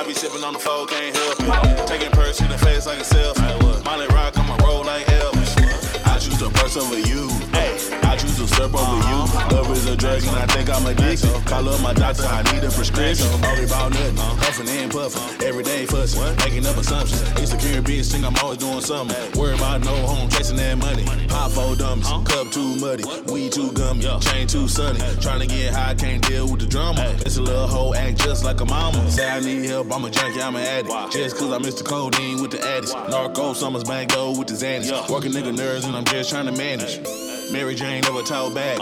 I 0.03 0.05
be 0.05 0.13
sipping 0.13 0.43
on 0.43 0.51
the 0.51 0.59
phone, 0.59 0.85
can't 0.85 1.15
help 1.15 1.39
it. 1.39 1.87
Taking 1.87 2.11
perks 2.11 2.41
in 2.41 2.49
the 2.49 2.57
face 2.57 2.85
like 2.85 2.99
a 2.99 3.03
selfie. 3.03 3.85
Molly 3.85 4.05
rock 4.07 4.37
on 4.37 4.45
my 4.47 4.57
roll 4.57 4.83
like 4.83 5.05
Elvis. 5.05 5.55
I 6.05 6.19
choose 6.19 6.39
the 6.39 6.49
purse 6.49 6.75
over 6.75 6.99
you. 6.99 7.29
Hey, 7.55 7.72
I 8.13 8.15
choose 8.15 8.37
to 8.37 8.47
surf 8.47 8.75
over 8.75 8.97
you. 9.09 9.57
Love 9.57 9.71
is 9.71 9.87
a 9.87 9.97
drug 9.97 10.21
and 10.21 10.37
I 10.37 10.45
think 10.45 10.69
I'm 10.69 10.85
addicted. 10.85 11.33
Call 11.47 11.67
up 11.67 11.81
my 11.81 11.95
doctor, 11.95 12.21
I 12.25 12.43
need 12.53 12.63
a 12.63 12.69
prescription. 12.69 13.25
Worry 13.41 13.65
about 13.65 13.89
nothing, 13.89 14.19
uh, 14.19 14.35
huffing 14.37 14.69
and 14.69 14.91
puffing. 14.91 15.41
Every 15.41 15.63
day 15.63 15.87
fussing, 15.87 16.21
making 16.45 16.67
up 16.67 16.77
assumptions. 16.77 17.23
Insecure 17.41 17.81
bitch, 17.81 18.11
think 18.11 18.23
I'm 18.23 18.35
always 18.35 18.59
doing 18.59 18.81
something. 18.81 19.17
Worry 19.33 19.55
about 19.55 19.81
no 19.81 19.95
home, 20.05 20.29
chasing 20.29 20.57
that 20.57 20.77
money. 20.77 21.05
Pop 21.27 21.53
four 21.53 21.75
dummies, 21.75 22.05
cup 22.05 22.51
too 22.51 22.75
muddy, 22.75 23.03
weed 23.33 23.51
too 23.51 23.71
gummy, 23.71 24.05
chain 24.19 24.45
too 24.45 24.67
sunny. 24.67 24.99
Trying 25.19 25.39
to 25.39 25.47
get 25.47 25.73
high, 25.73 25.95
can't 25.95 26.21
deal 26.27 26.47
with 26.47 26.59
the 26.59 26.67
drama. 26.67 27.01
It's 27.25 27.37
a 27.37 27.41
little 27.41 27.65
hoe 27.65 27.95
act 27.95 28.19
just 28.19 28.45
like 28.45 28.61
a 28.61 28.65
mama. 28.65 29.09
Say 29.09 29.27
I 29.27 29.39
need 29.39 29.65
help, 29.65 29.91
I'm 29.91 30.05
a 30.05 30.11
junkie, 30.11 30.39
I'm 30.39 30.55
an 30.55 30.61
addict. 30.61 31.13
Just 31.13 31.35
cause 31.37 31.51
I 31.51 31.57
missed 31.57 31.79
the 31.79 31.83
codeine 31.83 32.43
with 32.43 32.51
the 32.51 32.61
addicts. 32.63 32.93
Narco, 32.93 33.53
summers 33.53 33.83
bang 33.83 34.07
go 34.07 34.37
with 34.37 34.49
the 34.49 34.53
Xannies. 34.53 35.09
Working 35.09 35.31
nigga 35.31 35.57
nerves 35.57 35.85
and 35.85 35.95
I'm 35.95 36.05
just 36.05 36.29
trying 36.29 36.45
to 36.45 36.51
manage. 36.51 36.99
Mary 37.51 37.75
Jane 37.75 38.01
never 38.01 38.21
talk 38.23 38.53
back. 38.53 38.77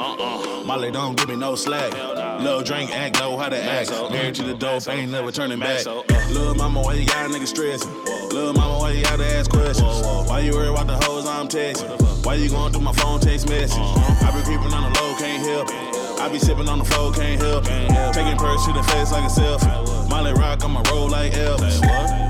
Molly 0.65 0.91
don't 0.91 1.17
give 1.17 1.29
me 1.29 1.35
no 1.35 1.55
slack. 1.55 1.93
Lil' 2.41 2.61
drink, 2.63 2.91
act, 2.91 3.19
know 3.19 3.37
how 3.37 3.49
to 3.49 3.61
act. 3.61 3.91
Married 4.11 4.35
to 4.35 4.43
the 4.43 4.53
dope, 4.53 4.87
ain't 4.87 5.11
never 5.11 5.31
turning 5.31 5.59
back. 5.59 5.85
Lil' 5.85 6.55
mama, 6.55 6.81
why 6.81 6.93
you 6.93 7.05
got 7.05 7.29
a 7.29 7.29
nigga 7.33 7.47
stressing? 7.47 7.91
Lil' 8.29 8.53
mama, 8.53 8.79
why 8.79 8.91
you 8.91 9.03
gotta 9.03 9.25
ask 9.25 9.49
questions? 9.51 10.01
Why 10.29 10.39
you 10.39 10.53
worry 10.53 10.69
about 10.69 10.87
the 10.87 10.97
hoes 11.05 11.25
I'm 11.25 11.47
texting? 11.47 12.25
Why 12.25 12.35
you 12.35 12.49
going 12.49 12.71
through 12.71 12.81
my 12.81 12.93
phone 12.93 13.19
text 13.19 13.49
message? 13.49 13.77
I 13.77 14.31
be 14.35 14.43
creeping 14.43 14.73
on 14.73 14.91
the 14.91 14.99
low, 14.99 15.15
can't 15.17 15.45
help 15.45 15.69
it. 15.69 16.10
I 16.21 16.29
be 16.29 16.37
sipping 16.37 16.69
on 16.69 16.77
the 16.77 16.85
floor, 16.85 17.11
can't 17.11 17.41
help. 17.41 17.63
Taking 18.13 18.37
perks 18.37 18.65
to 18.67 18.73
the 18.73 18.83
face 18.93 19.11
like 19.11 19.23
a 19.23 19.33
selfie. 19.33 20.07
Molly 20.07 20.33
rock 20.33 20.63
on 20.63 20.71
my 20.71 20.83
roll 20.91 21.09
like 21.09 21.31
Elvis. 21.33 21.81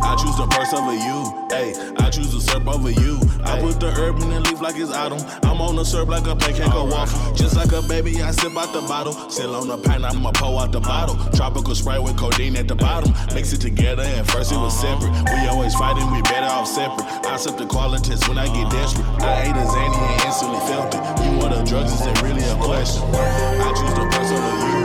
I 0.02 0.16
choose 0.16 0.38
the 0.38 0.48
purse 0.48 0.72
over 0.72 0.94
you. 0.94 1.48
Hey, 1.52 1.76
I 2.00 2.10
choose 2.10 2.32
the 2.32 2.39
syrup 2.39 2.68
over 2.68 2.89
you. 2.89 3.20
I 3.44 3.60
put 3.60 3.82
the 3.82 3.92
herb 3.92 4.22
in 4.22 4.30
the 4.30 4.39
leaf 4.39 4.62
like 4.62 4.78
it's 4.78 4.92
autumn. 4.94 5.20
I'm 5.44 5.60
on 5.60 5.76
the 5.76 5.84
syrup 5.84 6.08
like 6.08 6.26
a 6.26 6.36
pancake 6.36 6.74
or 6.74 6.88
waffle. 6.88 7.34
Just 7.36 7.58
like 7.58 7.74
a 7.74 7.82
baby, 7.82 8.22
I 8.22 8.32
sip 8.32 8.56
out 8.56 8.72
the 8.72 8.82
bottle. 8.82 9.14
Still 9.30 9.56
on 9.56 9.68
the 9.68 9.78
pint, 9.78 10.06
I'ma 10.06 10.32
pour 10.32 10.62
out 10.62 10.72
the 10.72 10.80
bottle. 10.80 11.16
Tropical 11.36 11.76
Sprite 11.76 12.02
with 12.02 12.16
codeine 12.16 12.56
at 12.56 12.70
the 12.70 12.76
bottom. 12.76 13.14
Mix 13.36 13.52
it 13.52 13.60
together 13.60 14.04
and 14.04 14.26
first 14.30 14.54
it 14.54 14.58
was 14.58 14.80
separate. 14.80 15.12
We 15.12 15.48
always 15.48 15.76
fighting, 15.76 16.10
we 16.12 16.22
better 16.22 16.48
off 16.48 16.68
separate. 16.68 17.26
I 17.26 17.36
sip 17.36 17.58
the 17.58 17.66
qualities 17.66 18.26
when 18.30 18.38
I 18.38 18.48
get 18.48 18.72
desperate. 18.72 19.06
I 19.20 19.44
ate 19.44 19.58
a 19.58 19.66
Zanny 19.68 20.00
and 20.00 20.22
instantly 20.24 20.60
felt 20.72 20.96
it. 20.96 21.02
You 21.26 21.38
want 21.39 21.56
the 21.56 21.64
drugs, 21.64 21.92
is 21.92 22.08
it 22.08 22.22
really 22.22 22.44
a 22.44 22.56
question? 22.56 23.04
I 23.12 23.74
choose 23.82 23.94
the 23.96 24.06
best 24.06 24.34
over 24.34 24.54
you. 24.62 24.84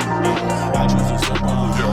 I 0.74 0.86
choose 0.86 1.08
to 1.10 1.18
step 1.18 1.42
over 1.42 1.70
you. 1.78 1.90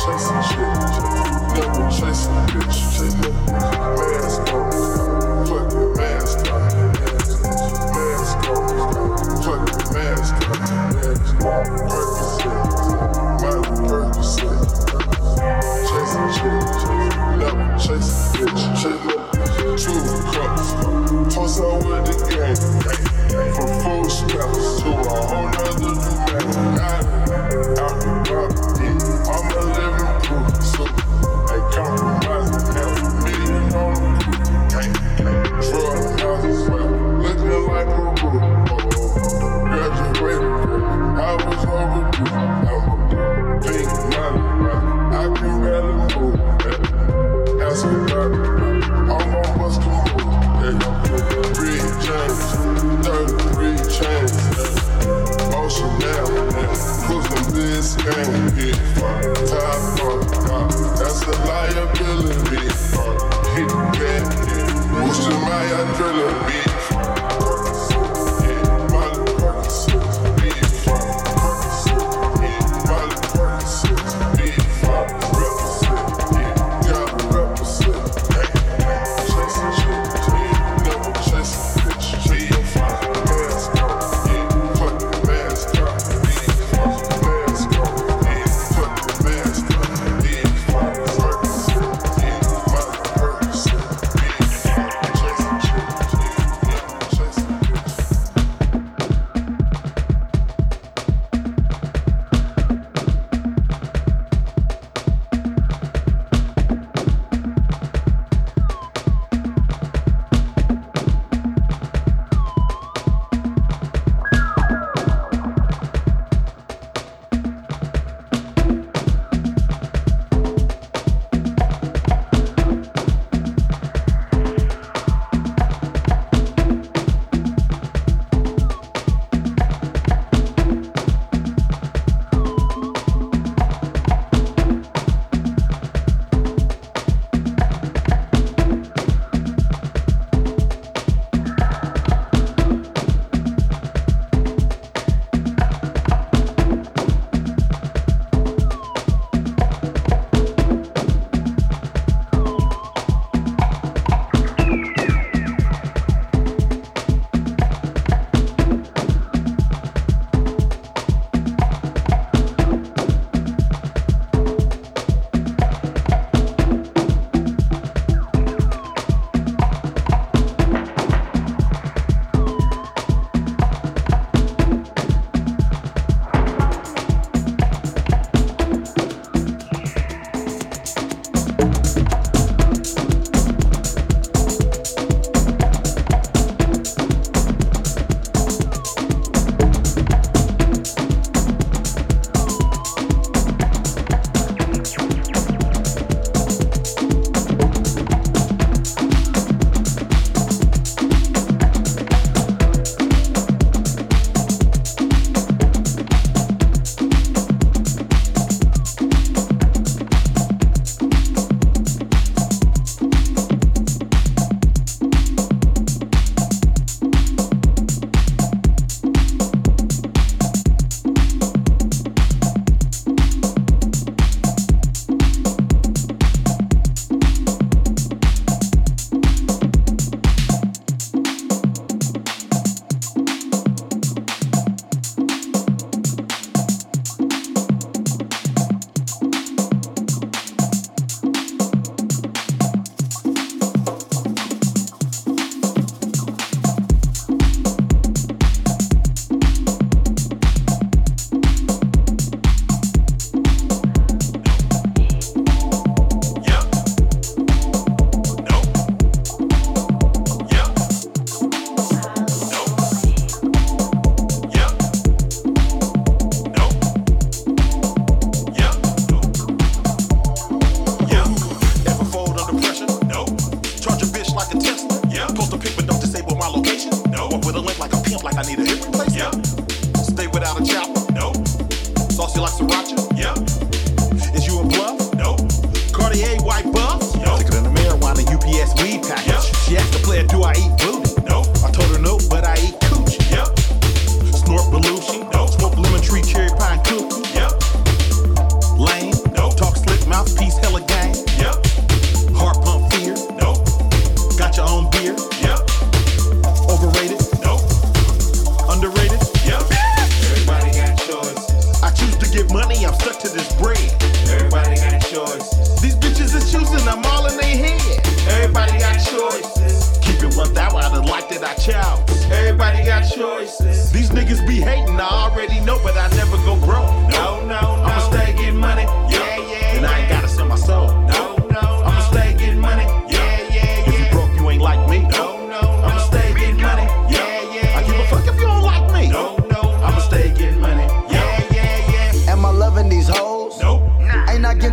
Chasing 0.00 0.42
shit, 0.48 0.68
never 1.54 1.84
chasing 1.90 2.40
bitch, 2.48 2.78
chasing. 2.96 3.49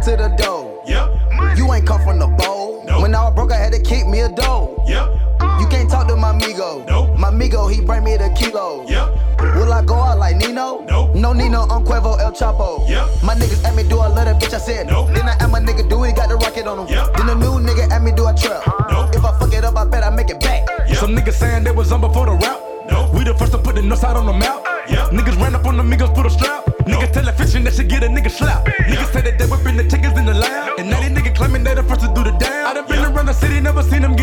To 0.08 0.16
the 0.16 0.30
dough. 0.38 0.82
Yep. 0.86 1.58
You 1.58 1.74
ain't 1.74 1.86
come 1.86 2.02
from 2.02 2.18
the 2.20 2.28
bowl. 2.28 2.82
When 3.02 3.14
I 3.14 3.26
was 3.26 3.36
broke, 3.36 3.52
I 3.52 3.58
had 3.58 3.74
to 3.74 3.82
kick 3.82 4.08
me 4.08 4.22
a 4.22 4.30
dough. 4.30 4.82
Yep. 4.88 5.06
You 5.60 5.68
can't 5.68 5.90
talk 5.90 6.08
to 6.08 6.16
my 6.16 6.32
migo. 6.32 6.88
Nope. 6.88 7.20
My 7.20 7.30
migo, 7.30 7.70
he 7.70 7.82
bring 7.82 8.06
me 8.06 8.16
the 8.16 8.30
kilo. 8.40 8.86
Yep. 8.88 9.36
Will 9.56 9.74
I 9.74 9.84
go 9.84 9.96
out 9.96 10.18
like 10.18 10.38
Nino? 10.38 10.86
Nope. 10.88 11.16
No 11.16 11.34
Nino, 11.34 11.64
I'm 11.64 11.84
Quavo, 11.84 12.18
El 12.22 12.32
Chapo. 12.32 12.88
Yep. 12.88 13.24
My 13.24 13.36
niggas 13.36 13.66
at 13.66 13.76
me 13.76 13.84
do 13.84 14.00
I 14.00 14.08
a 14.08 14.10
little 14.10 14.34
bitch, 14.36 14.54
I 14.54 14.60
said. 14.60 14.88
Nope. 14.88 15.10
Then 15.14 15.28
I 15.28 15.34
at 15.44 15.50
my 15.50 15.60
nigga 15.60 15.90
do 15.90 16.02
it, 16.06 16.16
got 16.16 16.30
the 16.30 16.36
rocket 16.36 16.68
on 16.68 16.80
him. 16.80 16.88
Yep. 16.88 17.18
Then 17.18 17.28
the 17.28 17.36
new 17.36 17.60
nigga 17.60 17.92
at 17.92 18.02
me 18.02 18.14
do 18.14 18.28
a 18.28 18.34
trap. 18.34 18.64
Nope. 18.90 19.14
If 19.14 19.26
I 19.26 19.38
fuck 19.38 19.54
it 19.54 19.66
up, 19.66 19.76
I 19.76 19.84
bet 19.84 20.06
I 20.06 20.10
make 20.10 20.30
it 20.30 20.40
back. 20.40 20.70
Some 20.96 21.18
niggas 21.18 21.34
saying 21.34 21.66
they 21.66 21.72
was 21.72 21.92
on 21.92 22.00
before 22.00 22.28
the 22.28 22.32
rap. 22.32 22.64
We 23.14 23.24
the 23.24 23.34
first 23.34 23.52
to 23.52 23.58
put 23.58 23.76
the 23.76 23.82
nuts 23.82 24.04
out 24.04 24.16
on 24.16 24.26
the 24.26 24.34
map. 24.34 24.64
Yep. 24.90 25.12
Niggas 25.12 25.38
ran 25.42 25.52
Niggas 27.58 27.64
that 27.64 27.74
should 27.74 27.90
get 27.90 28.04
a 28.04 28.08
nigga 28.08 28.30
slap. 28.30 28.66
Niggas 28.66 29.14
say 29.14 29.22
that 29.22 29.40
they 29.40 29.46
whipping 29.46 29.78
the 29.78 29.84
chickens 29.90 30.18
in 30.18 30.26
the 30.28 30.34
lab. 30.34 30.78
And 30.78 30.92
now 30.92 31.02
these 31.02 31.10
niggas 31.10 31.36
claiming 31.36 31.64
they 31.64 31.74
the 31.74 31.82
first 31.82 32.02
to 32.02 32.08
do 32.14 32.24
the 32.24 32.32
damn. 32.38 32.68
I 32.68 32.74
done 32.76 32.86
been 32.88 33.04
around 33.04 33.26
the 33.26 33.34
city, 33.34 33.60
never 33.60 33.82
seen 33.82 34.04
them 34.04 34.16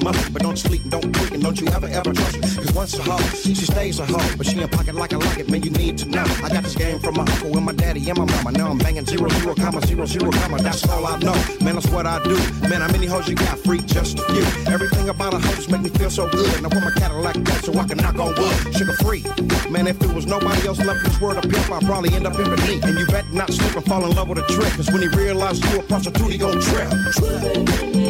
But 0.00 0.42
don't 0.42 0.58
sleep 0.58 0.82
and 0.82 0.90
don't 0.90 1.14
tweak 1.14 1.30
and 1.32 1.42
don't 1.42 1.60
you 1.60 1.68
ever 1.68 1.86
ever 1.86 2.12
trust. 2.12 2.40
Cause 2.42 2.72
once 2.72 2.98
a 2.98 3.02
hoe, 3.02 3.18
she 3.36 3.54
stays 3.54 4.00
a 4.00 4.06
hoe. 4.06 4.36
But 4.36 4.46
she 4.46 4.60
in 4.60 4.68
pocket 4.68 4.94
like 4.94 5.12
I 5.12 5.16
like 5.16 5.38
it, 5.38 5.48
man, 5.48 5.62
you 5.62 5.70
need 5.70 5.98
to 5.98 6.08
know. 6.08 6.24
I 6.42 6.48
got 6.48 6.64
this 6.64 6.74
game 6.74 6.98
from 6.98 7.14
my 7.14 7.22
uncle 7.22 7.56
and 7.56 7.66
my 7.66 7.72
daddy 7.72 8.08
and 8.10 8.18
my 8.18 8.24
mama. 8.24 8.52
Now 8.52 8.70
I'm 8.70 8.78
banging 8.78 9.06
zero, 9.06 9.28
zero, 9.28 9.54
comma, 9.54 9.80
zero, 9.86 10.04
zero, 10.06 10.32
comma. 10.32 10.58
That's 10.58 10.88
all 10.88 11.06
I 11.06 11.18
know. 11.18 11.34
Man, 11.60 11.74
that's 11.76 11.88
what 11.90 12.06
I 12.06 12.22
do. 12.24 12.34
Man, 12.68 12.80
how 12.80 12.90
many 12.90 13.06
hoes 13.06 13.28
you 13.28 13.36
got? 13.36 13.58
Freak, 13.60 13.86
just 13.86 14.18
a 14.18 14.22
few. 14.22 14.72
Everything 14.72 15.08
about 15.08 15.34
a 15.34 15.38
hoe 15.38 15.54
just 15.54 15.70
make 15.70 15.82
me 15.82 15.90
feel 15.90 16.10
so 16.10 16.28
good. 16.28 16.52
And 16.56 16.66
I 16.66 16.68
want 16.68 16.84
my 16.84 17.00
Cadillac 17.00 17.34
that 17.34 17.64
so 17.64 17.72
I 17.78 17.86
can 17.86 17.98
knock 17.98 18.18
on 18.18 18.34
wood. 18.34 18.76
Sugar 18.76 18.94
free. 18.94 19.22
Man, 19.70 19.86
if 19.86 20.02
it 20.02 20.12
was 20.12 20.26
nobody 20.26 20.66
else 20.66 20.78
left 20.78 21.04
this 21.04 21.20
world 21.20 21.40
to 21.40 21.48
pimp, 21.48 21.70
I'd 21.70 21.84
probably 21.84 22.12
end 22.14 22.26
up 22.26 22.38
in 22.38 22.50
me. 22.66 22.80
And 22.82 22.98
you 22.98 23.06
bet 23.06 23.30
not 23.32 23.52
slip 23.52 23.76
and 23.76 23.86
fall 23.86 24.04
in 24.04 24.16
love 24.16 24.28
with 24.28 24.38
a 24.38 24.46
trick. 24.52 24.72
Cause 24.72 24.90
when 24.90 25.02
he 25.02 25.08
realized 25.08 25.64
you 25.64 25.78
a 25.78 25.82
prostitute, 25.84 26.32
he 26.32 26.38
gon' 26.38 26.60
trip. 26.60 28.03